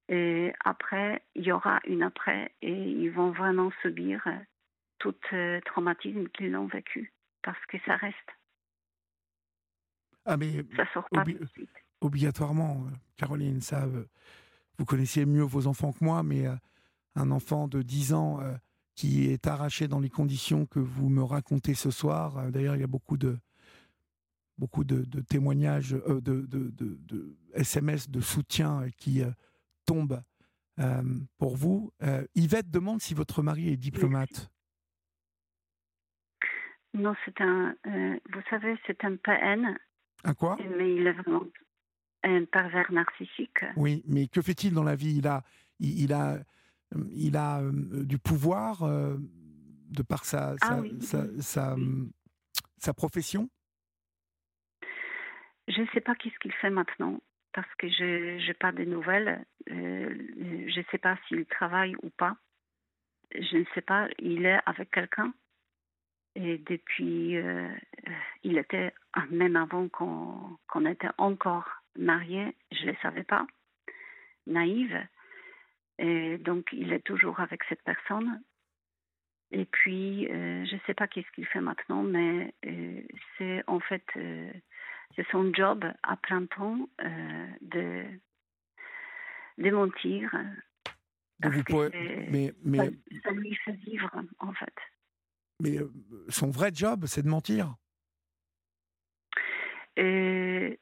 Et 0.07 0.53
après, 0.63 1.23
il 1.35 1.43
y 1.45 1.51
aura 1.51 1.79
une 1.85 2.03
après 2.03 2.53
et 2.61 2.73
ils 2.73 3.11
vont 3.11 3.31
vraiment 3.31 3.71
subir 3.81 4.23
tout 4.99 5.15
le 5.31 5.57
euh, 5.57 5.61
traumatisme 5.65 6.27
qu'ils 6.29 6.55
ont 6.55 6.67
vécu 6.67 7.11
parce 7.43 7.63
que 7.67 7.77
ça 7.85 7.95
reste. 7.95 8.17
Ah 10.25 10.37
mais 10.37 10.63
ça 10.75 10.85
sort 10.93 11.09
pas 11.09 11.23
obligatoirement, 12.01 12.83
euh, 12.87 12.95
Caroline, 13.15 13.61
ça, 13.61 13.83
euh, 13.83 14.05
vous 14.77 14.85
connaissiez 14.85 15.25
mieux 15.25 15.43
vos 15.43 15.67
enfants 15.67 15.93
que 15.93 16.03
moi, 16.03 16.23
mais 16.23 16.47
euh, 16.47 16.55
un 17.15 17.31
enfant 17.31 17.67
de 17.67 17.81
10 17.81 18.13
ans 18.13 18.39
qui 18.95 19.25
est 19.25 19.47
arraché 19.47 19.87
dans 19.87 19.99
les 19.99 20.09
conditions 20.09 20.65
que 20.65 20.79
vous 20.79 21.09
me 21.09 21.23
racontez 21.23 21.73
ce 21.73 21.91
soir, 21.91 22.51
d'ailleurs, 22.51 22.75
il 22.75 22.81
y 22.81 22.83
a 22.83 22.87
beaucoup 22.87 23.17
de 23.17 23.37
beaucoup 24.62 24.84
de, 24.84 25.04
témoignages, 25.21 25.91
de, 25.91 26.45
de, 26.45 27.36
SMS 27.54 28.10
de 28.10 28.21
soutien 28.21 28.86
qui 28.97 29.21
tombent 29.86 30.21
pour 31.38 31.58
vous. 31.58 31.91
Yvette 32.36 32.69
demande 32.69 33.02
si 33.02 33.13
votre 33.13 33.41
mari 33.41 33.69
est 33.69 33.78
diplomate. 33.78 34.52
Non, 36.93 37.15
c'est 37.26 37.41
un. 37.41 37.76
vous 37.86 38.41
savez, 38.50 38.78
c'est 38.86 39.04
un 39.04 39.15
PN 39.15 39.78
un 40.24 40.34
quoi? 40.34 40.58
Mais 40.78 40.95
il 40.95 41.08
est 41.08 41.13
vraiment 41.13 41.43
un 42.24 42.45
pervers 42.45 42.91
narcissique. 42.91 43.65
Oui, 43.76 44.04
mais 44.08 44.28
que 44.28 44.41
fait-il 44.41 44.74
dans 44.74 44.84
la 44.84 44.95
vie? 44.95 45.15
Il 45.17 45.28
a, 45.28 45.43
il, 45.80 46.13
a, 46.13 46.38
il 47.12 47.36
a 47.38 47.62
euh, 47.62 47.71
du 48.04 48.19
pouvoir 48.19 48.84
euh, 48.84 49.17
de 49.89 50.04
par 50.04 50.26
sa, 50.26 50.56
ah 50.62 50.82
sa, 51.39 51.76
sa, 52.78 52.93
profession? 52.93 53.50
Je 55.73 55.81
ne 55.81 55.88
sais 55.93 56.01
pas 56.01 56.15
qu'est-ce 56.15 56.38
qu'il 56.39 56.53
fait 56.53 56.69
maintenant 56.69 57.19
parce 57.53 57.73
que 57.75 57.89
je 57.89 58.45
n'ai 58.45 58.53
pas 58.53 58.71
de 58.71 58.84
nouvelles. 58.84 59.45
Euh, 59.69 60.10
je 60.67 60.79
ne 60.79 60.86
sais 60.91 60.97
pas 60.97 61.17
s'il 61.27 61.45
travaille 61.45 61.95
ou 62.01 62.10
pas. 62.10 62.36
Je 63.34 63.57
ne 63.57 63.65
sais 63.73 63.81
pas. 63.81 64.07
Il 64.19 64.45
est 64.45 64.60
avec 64.65 64.91
quelqu'un. 64.91 65.34
Et 66.36 66.57
depuis, 66.60 67.36
euh, 67.38 67.67
il 68.43 68.57
était, 68.57 68.93
même 69.29 69.57
avant 69.57 69.89
qu'on 69.89 70.86
était 70.86 71.10
encore 71.17 71.69
mariés, 71.97 72.55
je 72.71 72.86
ne 72.86 72.91
le 72.91 72.97
savais 73.01 73.23
pas, 73.23 73.45
naïve. 74.47 74.97
Et 75.99 76.38
donc, 76.38 76.69
il 76.71 76.93
est 76.93 77.05
toujours 77.05 77.41
avec 77.41 77.63
cette 77.65 77.84
personne. 77.84 78.41
Et 79.51 79.65
puis, 79.65 80.25
je 80.29 80.73
ne 80.73 80.79
sais 80.88 80.93
pas 80.93 81.07
qu'est-ce 81.07 81.29
qu'il 81.31 81.45
fait 81.45 81.60
maintenant, 81.60 82.01
mais 82.01 82.53
c'est 83.38 83.62
en 83.67 83.81
fait 83.81 84.05
c'est 85.15 85.28
son 85.32 85.54
job 85.54 85.86
à 86.04 86.17
plein 86.17 86.45
temps 86.45 86.89
de, 87.62 88.06
de 89.58 89.69
mentir. 89.71 90.32
Vous 91.43 91.63
mais, 92.30 92.54
mais... 92.63 92.91
Ça, 93.24 93.32
lui 93.32 93.56
fait 93.65 93.71
vivre, 93.71 94.12
en 94.39 94.54
fait. 94.54 94.76
Mais 95.60 95.78
son 96.30 96.50
vrai 96.52 96.71
job, 96.74 97.06
c'est 97.08 97.24
de 97.24 97.30
mentir? 97.30 97.76
Et 99.97 100.80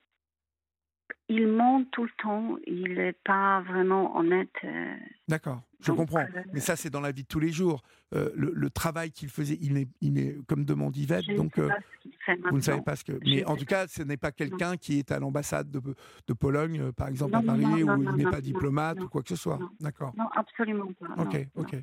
il 1.30 1.48
ment 1.48 1.84
tout 1.92 2.04
le 2.04 2.10
temps, 2.22 2.58
il 2.66 2.96
n'est 2.96 3.14
pas 3.14 3.62
vraiment 3.62 4.18
honnête. 4.18 4.50
Euh, 4.64 4.96
D'accord, 5.28 5.62
je 5.80 5.92
comprends. 5.92 6.22
Euh, 6.22 6.44
Mais 6.54 6.60
ça, 6.60 6.76
c'est 6.76 6.90
dans 6.90 7.02
la 7.02 7.12
vie 7.12 7.22
de 7.22 7.28
tous 7.28 7.40
les 7.40 7.52
jours. 7.52 7.84
Euh, 8.16 8.32
le, 8.36 8.70
travail 8.72 9.12
qu'il 9.12 9.30
faisait, 9.30 9.58
il 9.62 9.78
est, 9.78 9.88
il 10.02 10.18
est 10.18 10.36
comme 10.48 10.66
demande 10.66 10.98
Yvette, 10.98 11.28
donc 11.36 11.60
vous 11.60 12.58
ne 12.58 12.62
savez 12.62 12.82
pas 12.82 12.96
ce 12.96 13.04
que. 13.04 13.20
Mais 13.24 13.46
en 13.46 13.56
tout 13.56 13.66
cas, 13.66 13.88
ce 13.88 14.02
n'est 14.02 14.18
pas 14.18 14.32
quelqu'un 14.32 14.76
qui 14.76 14.98
est 14.98 15.12
à 15.12 15.20
l'ambassade 15.20 15.70
de, 15.70 15.80
de, 16.28 16.34
Pologne, 16.34 16.92
par 16.94 17.08
exemple, 17.08 17.36
à 17.36 17.44
Paris, 17.44 17.84
où 17.84 18.04
il 18.04 18.16
n'est 18.16 18.32
pas 18.32 18.42
diplomate 18.42 19.00
ou 19.00 19.08
quoi 19.08 19.22
que 19.22 19.30
ce 19.30 19.36
soit. 19.36 19.60
D'accord. 19.80 20.14
Non, 20.18 20.28
absolument 20.36 20.92
pas. 20.94 21.22
Ok, 21.22 21.48
ok. 21.56 21.76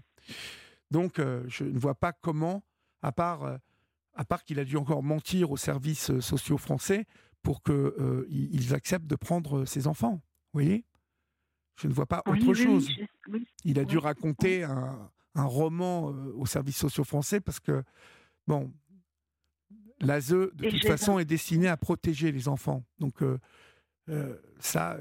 Donc, 0.90 1.20
je 1.46 1.64
ne 1.64 1.78
vois 1.78 1.94
pas 1.94 2.12
comment, 2.12 2.64
à 3.00 3.12
part, 3.12 3.58
à 4.14 4.24
part 4.24 4.42
qu'il 4.42 4.58
a 4.58 4.64
dû 4.64 4.76
encore 4.76 5.04
mentir 5.04 5.52
aux 5.52 5.56
services 5.56 6.18
sociaux 6.18 6.58
français, 6.58 7.06
pour 7.46 7.62
qu'ils 7.62 7.74
euh, 7.76 8.72
acceptent 8.72 9.06
de 9.06 9.14
prendre 9.14 9.66
ses 9.66 9.86
enfants. 9.86 10.14
Vous 10.14 10.60
voyez? 10.60 10.84
Je 11.76 11.86
ne 11.86 11.92
vois 11.92 12.06
pas 12.06 12.24
autre 12.26 12.54
chose. 12.54 12.90
Il 13.62 13.78
a 13.78 13.84
dû 13.84 13.98
raconter 13.98 14.64
un, 14.64 15.12
roman 15.36 16.10
euh, 16.10 16.32
aux 16.34 16.46
services 16.46 16.78
sociaux 16.78 17.04
français 17.04 17.40
parce 17.40 17.60
que, 17.60 17.84
bon, 18.48 18.74
l'ASE, 20.00 20.30
de 20.30 20.70
toute 20.70 20.86
façon, 20.88 21.20
est 21.20 21.24
destiné 21.24 21.68
à 21.68 21.76
protéger 21.76 22.32
les 22.32 22.48
enfants. 22.48 22.84
Donc, 22.98 23.22
euh, 23.22 23.38
ça, 24.58 24.98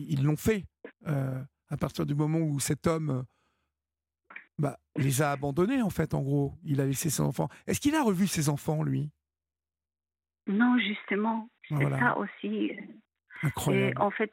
ils 0.00 0.24
l'ont 0.24 0.36
fait. 0.36 0.64
à 1.04 1.76
partir 1.78 2.04
du 2.04 2.16
moment 2.16 2.40
où 2.40 2.58
cet 2.58 2.88
homme 2.88 3.24
bah, 4.58 4.80
les 4.96 5.22
a 5.22 5.30
abandonnés, 5.30 5.82
en 5.82 5.90
fait, 5.90 6.14
en 6.14 6.22
gros. 6.22 6.58
Il 6.64 6.80
a 6.80 6.84
laissé 6.84 7.10
ses 7.10 7.22
enfants. 7.22 7.48
Est-ce 7.68 7.78
qu'il 7.78 7.94
a 7.94 8.02
revu 8.02 8.26
ses 8.26 8.48
enfants, 8.48 8.82
lui? 8.82 9.12
Non, 10.48 10.78
justement, 10.78 11.48
c'est 11.68 11.98
ça 11.98 12.16
aussi. 12.16 12.72
Incroyable. 13.42 13.92
Et 13.92 14.00
en 14.00 14.10
fait, 14.10 14.30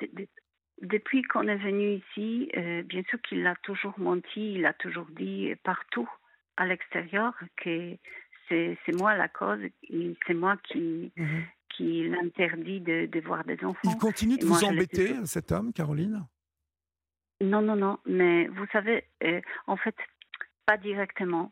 depuis 0.82 1.24
qu'on 1.24 1.48
est 1.48 1.58
venu 1.58 1.96
ici, 1.96 2.50
euh, 2.58 2.84
bien 2.84 3.04
sûr 3.10 3.22
qu'il 3.22 3.46
a 3.48 3.56
toujours 3.64 3.98
menti, 3.98 4.54
il 4.54 4.66
a 4.66 4.74
toujours 4.74 5.08
dit 5.12 5.54
partout 5.64 6.10
à 6.58 6.66
l'extérieur 6.66 7.34
que 7.58 7.98
c'est 8.50 8.96
moi 9.00 9.16
la 9.16 9.28
cause, 9.28 9.60
c'est 10.28 10.34
moi 10.34 10.58
qui, 10.64 11.12
mhm. 11.16 11.44
qui 11.76 12.08
l'interdit 12.08 12.82
de, 12.82 13.08
de, 13.08 13.20
voir 13.22 13.44
des 13.46 13.58
enfants. 13.64 13.90
Il 13.90 13.98
continue 13.98 14.38
de 14.38 14.46
vous 14.46 14.64
embêter, 14.64 15.26
cet 15.26 15.52
homme, 15.52 15.74
Caroline? 15.74 16.26
Non, 17.42 17.62
non, 17.62 17.76
non, 17.76 17.98
mais 18.06 18.48
vous 18.48 18.66
savez, 18.72 19.06
euh, 19.24 19.42
en 19.68 19.76
fait, 19.76 19.96
pas 20.66 20.78
directement 20.78 21.52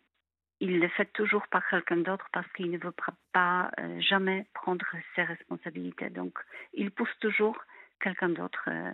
il 0.61 0.79
le 0.79 0.87
fait 0.89 1.11
toujours 1.13 1.45
par 1.47 1.67
quelqu'un 1.69 1.97
d'autre 1.97 2.27
parce 2.31 2.49
qu'il 2.53 2.69
ne 2.69 2.77
veut 2.77 2.93
pas 3.33 3.71
euh, 3.79 3.99
jamais 3.99 4.45
prendre 4.53 4.85
ses 5.15 5.23
responsabilités. 5.23 6.11
Donc, 6.11 6.37
il 6.73 6.91
pousse 6.91 7.09
toujours 7.19 7.57
quelqu'un 7.99 8.29
d'autre 8.29 8.63
euh, 8.67 8.91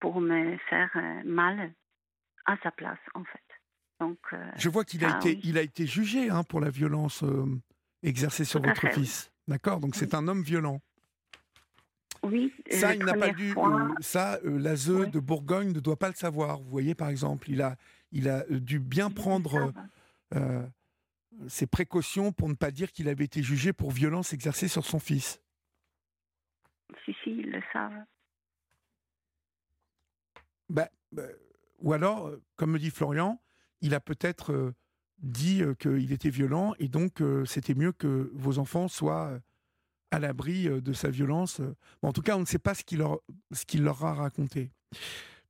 pour 0.00 0.20
me 0.20 0.58
faire 0.68 0.90
euh, 0.96 1.22
mal 1.24 1.72
à 2.46 2.56
sa 2.64 2.72
place, 2.72 2.98
en 3.14 3.22
fait. 3.24 3.40
Donc, 4.00 4.18
Je 4.56 4.68
vois 4.68 4.84
qu'il 4.84 5.04
a, 5.04 5.16
été, 5.16 5.40
il 5.42 5.58
a 5.58 5.62
été 5.62 5.84
jugé 5.84 6.30
hein, 6.30 6.44
pour 6.44 6.60
la 6.60 6.70
violence 6.70 7.24
exercée 8.04 8.44
sur 8.44 8.60
votre 8.62 8.88
fils. 8.92 9.32
D'accord? 9.48 9.80
Donc, 9.80 9.96
c'est 9.96 10.14
un 10.14 10.28
homme 10.28 10.42
violent. 10.42 10.80
Oui. 12.22 12.52
Ça, 12.70 12.94
il 12.94 13.04
n'a 13.04 13.14
pas 13.14 13.32
dû. 13.32 13.54
ça, 14.00 14.38
l'ASE 14.44 15.10
de 15.10 15.18
Bourgogne 15.18 15.72
ne 15.72 15.80
doit 15.80 15.98
pas 15.98 16.08
le 16.08 16.14
savoir. 16.14 16.58
Vous 16.60 16.70
voyez, 16.70 16.94
par 16.94 17.08
exemple, 17.08 17.50
il 17.50 17.60
a, 17.60 17.74
il 18.12 18.28
a 18.28 18.44
dû 18.48 18.78
bien 18.78 19.10
prendre 19.10 19.72
ses 21.48 21.66
précautions 21.66 22.32
pour 22.32 22.48
ne 22.48 22.54
pas 22.54 22.70
dire 22.70 22.92
qu'il 22.92 23.08
avait 23.08 23.24
été 23.24 23.42
jugé 23.42 23.72
pour 23.72 23.90
violence 23.90 24.32
exercée 24.32 24.68
sur 24.68 24.84
son 24.84 24.98
fils 24.98 25.40
Si, 27.04 27.14
si, 27.22 27.30
ils 27.30 27.50
le 27.50 27.62
savent. 27.72 28.04
Bah, 30.68 30.88
bah, 31.12 31.22
ou 31.80 31.92
alors, 31.92 32.28
euh, 32.28 32.42
comme 32.56 32.72
me 32.72 32.78
dit 32.78 32.90
Florian, 32.90 33.40
il 33.80 33.94
a 33.94 34.00
peut-être 34.00 34.52
euh, 34.52 34.74
dit 35.18 35.62
euh, 35.62 35.74
qu'il 35.74 36.12
était 36.12 36.30
violent 36.30 36.74
et 36.78 36.88
donc 36.88 37.22
c'était 37.46 37.74
mieux 37.74 37.92
que 37.92 38.30
vos 38.34 38.58
enfants 38.58 38.88
soient 38.88 39.38
à 40.10 40.18
l'abri 40.18 40.68
de 40.68 40.92
sa 40.92 41.10
violence. 41.10 41.60
en 42.02 42.12
tout 42.12 42.22
cas, 42.22 42.36
on 42.36 42.40
ne 42.40 42.46
sait 42.46 42.58
pas 42.58 42.74
ce 42.74 42.82
qu'il 42.82 42.98
leur, 42.98 43.18
ce 43.52 43.76
leur 43.76 44.04
a 44.04 44.14
raconté. 44.14 44.70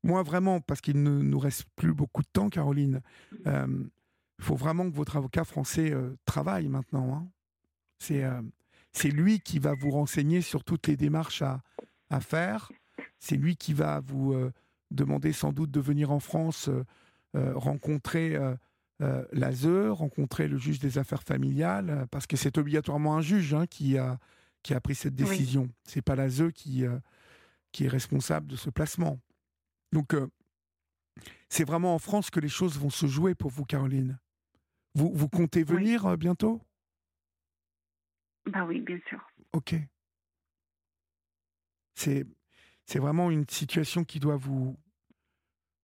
Moi, 0.02 0.22
vraiment, 0.22 0.60
parce 0.60 0.80
qu'il 0.80 1.00
ne 1.02 1.10
nous 1.10 1.38
reste 1.38 1.64
plus 1.76 1.92
beaucoup 1.92 2.22
de 2.22 2.28
temps, 2.32 2.48
Caroline, 2.48 3.00
il 4.38 4.44
faut 4.44 4.54
vraiment 4.54 4.88
que 4.88 4.94
votre 4.94 5.16
avocat 5.16 5.44
français 5.44 5.92
euh, 5.92 6.16
travaille 6.24 6.68
maintenant. 6.68 7.14
Hein. 7.14 7.28
Euh, 8.10 8.42
c'est 8.92 9.10
lui 9.10 9.40
qui 9.40 9.58
va 9.58 9.74
vous 9.74 9.90
renseigner 9.90 10.42
sur 10.42 10.64
toutes 10.64 10.86
les 10.86 10.96
démarches 10.96 11.42
à, 11.42 11.60
à 12.10 12.20
faire. 12.20 12.70
C'est 13.18 13.36
lui 13.36 13.56
qui 13.56 13.74
va 13.74 14.00
vous 14.00 14.32
euh, 14.32 14.52
demander 14.90 15.32
sans 15.32 15.52
doute 15.52 15.70
de 15.70 15.80
venir 15.80 16.10
en 16.10 16.20
France 16.20 16.70
rencontrer 17.34 18.36
l'ASE, 19.32 19.66
rencontrer 19.90 20.48
le 20.48 20.56
juge 20.56 20.80
des 20.80 20.98
affaires 20.98 21.22
familiales, 21.22 22.06
parce 22.10 22.26
que 22.26 22.36
c'est 22.38 22.56
obligatoirement 22.58 23.16
un 23.16 23.20
juge 23.20 23.52
hein, 23.54 23.66
qui, 23.66 23.98
a, 23.98 24.18
qui 24.62 24.72
a 24.74 24.80
pris 24.80 24.94
cette 24.94 25.14
décision. 25.14 25.68
Ce 25.84 25.92
C'est 25.92 26.02
pas 26.02 26.16
l'ASE 26.16 26.44
qui, 26.54 26.84
qui 27.70 27.84
est 27.84 27.88
responsable 27.88 28.46
de 28.48 28.56
ce 28.56 28.70
placement. 28.70 29.20
Donc, 29.92 30.16
c'est 31.50 31.64
vraiment 31.64 31.94
en 31.94 31.98
France 31.98 32.30
que 32.30 32.40
les 32.40 32.48
choses 32.48 32.78
vont 32.78 32.90
se 32.90 33.06
jouer 33.06 33.34
pour 33.34 33.50
vous, 33.50 33.66
Caroline. 33.66 34.18
Vous, 34.98 35.12
vous 35.14 35.28
comptez 35.28 35.62
venir 35.62 36.06
euh, 36.06 36.16
bientôt? 36.16 36.60
Bah 38.46 38.64
oui, 38.66 38.80
bien 38.80 38.98
sûr. 39.08 39.20
Ok. 39.52 39.76
C'est, 41.94 42.26
c'est 42.84 42.98
vraiment 42.98 43.30
une 43.30 43.48
situation 43.48 44.02
qui 44.02 44.18
doit 44.18 44.36
vous, 44.36 44.76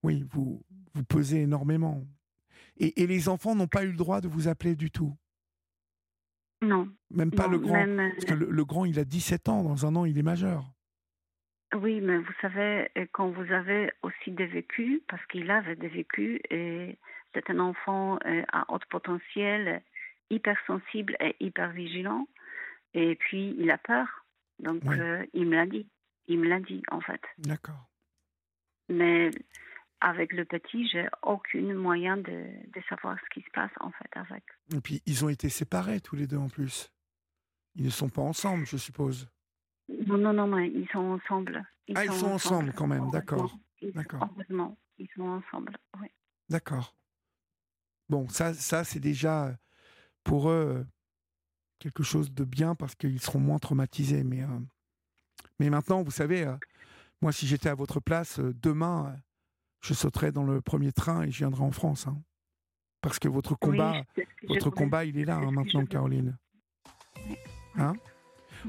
oui, 0.02 0.24
vous, 0.32 0.64
vous 0.94 1.04
peser 1.04 1.42
énormément. 1.42 2.04
Et, 2.76 3.02
et 3.02 3.06
les 3.06 3.28
enfants 3.28 3.54
n'ont 3.54 3.68
pas 3.68 3.84
eu 3.84 3.92
le 3.92 3.96
droit 3.96 4.20
de 4.20 4.26
vous 4.26 4.48
appeler 4.48 4.74
du 4.74 4.90
tout? 4.90 5.16
Non. 6.60 6.88
Même 7.10 7.30
pas 7.30 7.46
le 7.46 7.58
grand 7.58 7.86
Parce 8.14 8.24
que 8.24 8.34
le, 8.34 8.64
grand, 8.64 8.84
il 8.84 8.98
a 8.98 9.04
17 9.04 9.48
ans. 9.48 9.62
Dans 9.62 9.86
un 9.86 9.94
an, 9.94 10.06
il 10.06 10.18
est 10.18 10.22
majeur. 10.22 10.64
Oui, 11.72 12.00
mais 12.00 12.18
vous 12.18 12.32
savez, 12.40 12.88
quand 13.12 13.30
vous 13.30 13.52
avez 13.52 13.92
aussi 14.02 14.32
des 14.32 14.46
vécus, 14.46 15.02
parce 15.08 15.24
qu'il 15.26 15.50
avait 15.52 15.76
des 15.76 15.88
vécus, 15.88 16.40
et 16.50 16.98
c'est 17.34 17.50
un 17.50 17.58
enfant 17.58 18.18
euh, 18.26 18.42
à 18.52 18.64
haut 18.72 18.78
potentiel, 18.90 19.82
hypersensible 20.30 21.16
et 21.20 21.36
hyper 21.40 21.72
vigilant. 21.72 22.26
Et 22.94 23.16
puis, 23.16 23.54
il 23.58 23.70
a 23.70 23.78
peur. 23.78 24.06
Donc, 24.60 24.84
euh, 24.86 25.24
il 25.34 25.46
me 25.46 25.56
l'a 25.56 25.66
dit. 25.66 25.88
Il 26.26 26.38
me 26.38 26.48
l'a 26.48 26.60
dit, 26.60 26.82
en 26.90 27.00
fait. 27.00 27.20
D'accord. 27.38 27.90
Mais 28.88 29.30
avec 30.00 30.32
le 30.32 30.44
petit, 30.44 30.88
j'ai 30.88 31.08
aucun 31.22 31.74
moyen 31.74 32.16
de, 32.16 32.22
de, 32.22 32.82
savoir 32.88 33.18
ce 33.18 33.34
qui 33.34 33.44
se 33.44 33.50
passe, 33.52 33.72
en 33.80 33.90
fait, 33.90 34.10
avec. 34.14 34.44
Et 34.72 34.80
puis, 34.80 35.02
ils 35.06 35.24
ont 35.24 35.28
été 35.28 35.48
séparés 35.48 36.00
tous 36.00 36.16
les 36.16 36.26
deux, 36.26 36.36
en 36.36 36.48
plus. 36.48 36.92
Ils 37.74 37.86
ne 37.86 37.90
sont 37.90 38.08
pas 38.08 38.22
ensemble, 38.22 38.66
je 38.66 38.76
suppose. 38.76 39.28
Non, 39.88 40.16
non, 40.16 40.32
non, 40.32 40.46
mais 40.46 40.68
ils 40.68 40.88
sont 40.92 40.98
ensemble. 40.98 41.64
ah, 41.94 42.04
ils 42.04 42.12
sont 42.12 42.30
ensemble, 42.30 42.72
quand 42.72 42.86
même, 42.86 43.10
d'accord. 43.10 43.58
D'accord. 43.82 44.28
Heureusement, 44.30 44.78
ils 44.98 45.08
sont 45.14 45.22
ensemble, 45.22 45.76
oui. 46.00 46.08
D'accord. 46.48 46.94
Bon, 48.08 48.28
ça, 48.28 48.54
ça 48.54 48.84
c'est 48.84 49.00
déjà 49.00 49.46
euh, 49.46 49.52
pour 50.24 50.50
eux 50.50 50.76
euh, 50.78 50.84
quelque 51.78 52.02
chose 52.02 52.32
de 52.32 52.44
bien 52.44 52.74
parce 52.74 52.94
qu'ils 52.94 53.20
seront 53.20 53.40
moins 53.40 53.58
traumatisés. 53.58 54.24
Mais, 54.24 54.42
euh, 54.42 54.60
mais 55.58 55.70
maintenant, 55.70 56.02
vous 56.02 56.10
savez, 56.10 56.52
moi, 57.20 57.32
si 57.32 57.46
j'étais 57.46 57.68
à 57.68 57.74
votre 57.74 58.00
place, 58.00 58.40
demain, 58.40 59.16
je 59.80 59.94
sauterais 59.94 60.32
dans 60.32 60.44
le 60.44 60.60
premier 60.60 60.92
train 60.92 61.22
et 61.22 61.30
je 61.30 61.38
viendrais 61.38 61.64
en 61.64 61.72
France. 61.72 62.06
Hein. 62.06 62.20
parce 63.00 63.18
que 63.18 63.28
votre 63.28 63.54
combat, 63.54 64.02
votre 64.48 64.70
combat, 64.70 65.04
il 65.04 65.18
est 65.18 65.24
là 65.24 65.36
hein, 65.36 65.50
maintenant, 65.50 65.84
Caroline. 65.84 66.36
Hein? 67.76 67.94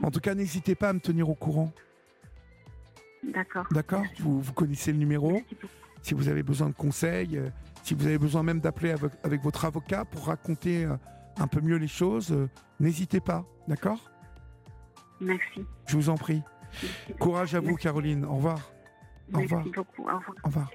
En 0.03 0.11
tout 0.11 0.19
cas, 0.19 0.35
n'hésitez 0.35 0.75
pas 0.75 0.89
à 0.89 0.93
me 0.93 0.99
tenir 0.99 1.29
au 1.29 1.35
courant. 1.35 1.71
D'accord. 3.23 3.65
D'accord? 3.71 4.03
Vous, 4.19 4.41
vous, 4.41 4.53
connaissez 4.53 4.91
le 4.91 4.97
numéro. 4.97 5.41
Si 6.01 6.13
vous 6.13 6.27
avez 6.27 6.43
besoin 6.43 6.67
de 6.67 6.73
conseils, 6.73 7.41
si 7.85 7.93
vous 7.93 8.07
avez 8.07 8.17
besoin 8.17 8.41
même 8.41 8.59
d'appeler 8.59 8.95
avec, 9.23 9.43
votre 9.43 9.63
avocat 9.63 10.05
pour 10.05 10.25
raconter 10.25 10.85
euh, 10.85 10.97
un 11.37 11.45
peu 11.45 11.61
mieux 11.61 11.75
les 11.75 11.87
choses, 11.87 12.31
euh, 12.31 12.49
n'hésitez 12.79 13.19
pas, 13.19 13.45
d'accord? 13.67 14.11
Merci. 15.21 15.63
Je 15.85 15.95
vous 15.95 16.09
en 16.09 16.15
prie. 16.15 16.41
Courage 17.19 17.53
à 17.53 17.59
vous, 17.59 17.75
Caroline. 17.75 18.25
Au 18.25 18.35
revoir. 18.37 18.59
Merci 19.29 19.53
Au 19.53 19.57
revoir. 19.57 20.21
Au 20.43 20.47
revoir. 20.47 20.71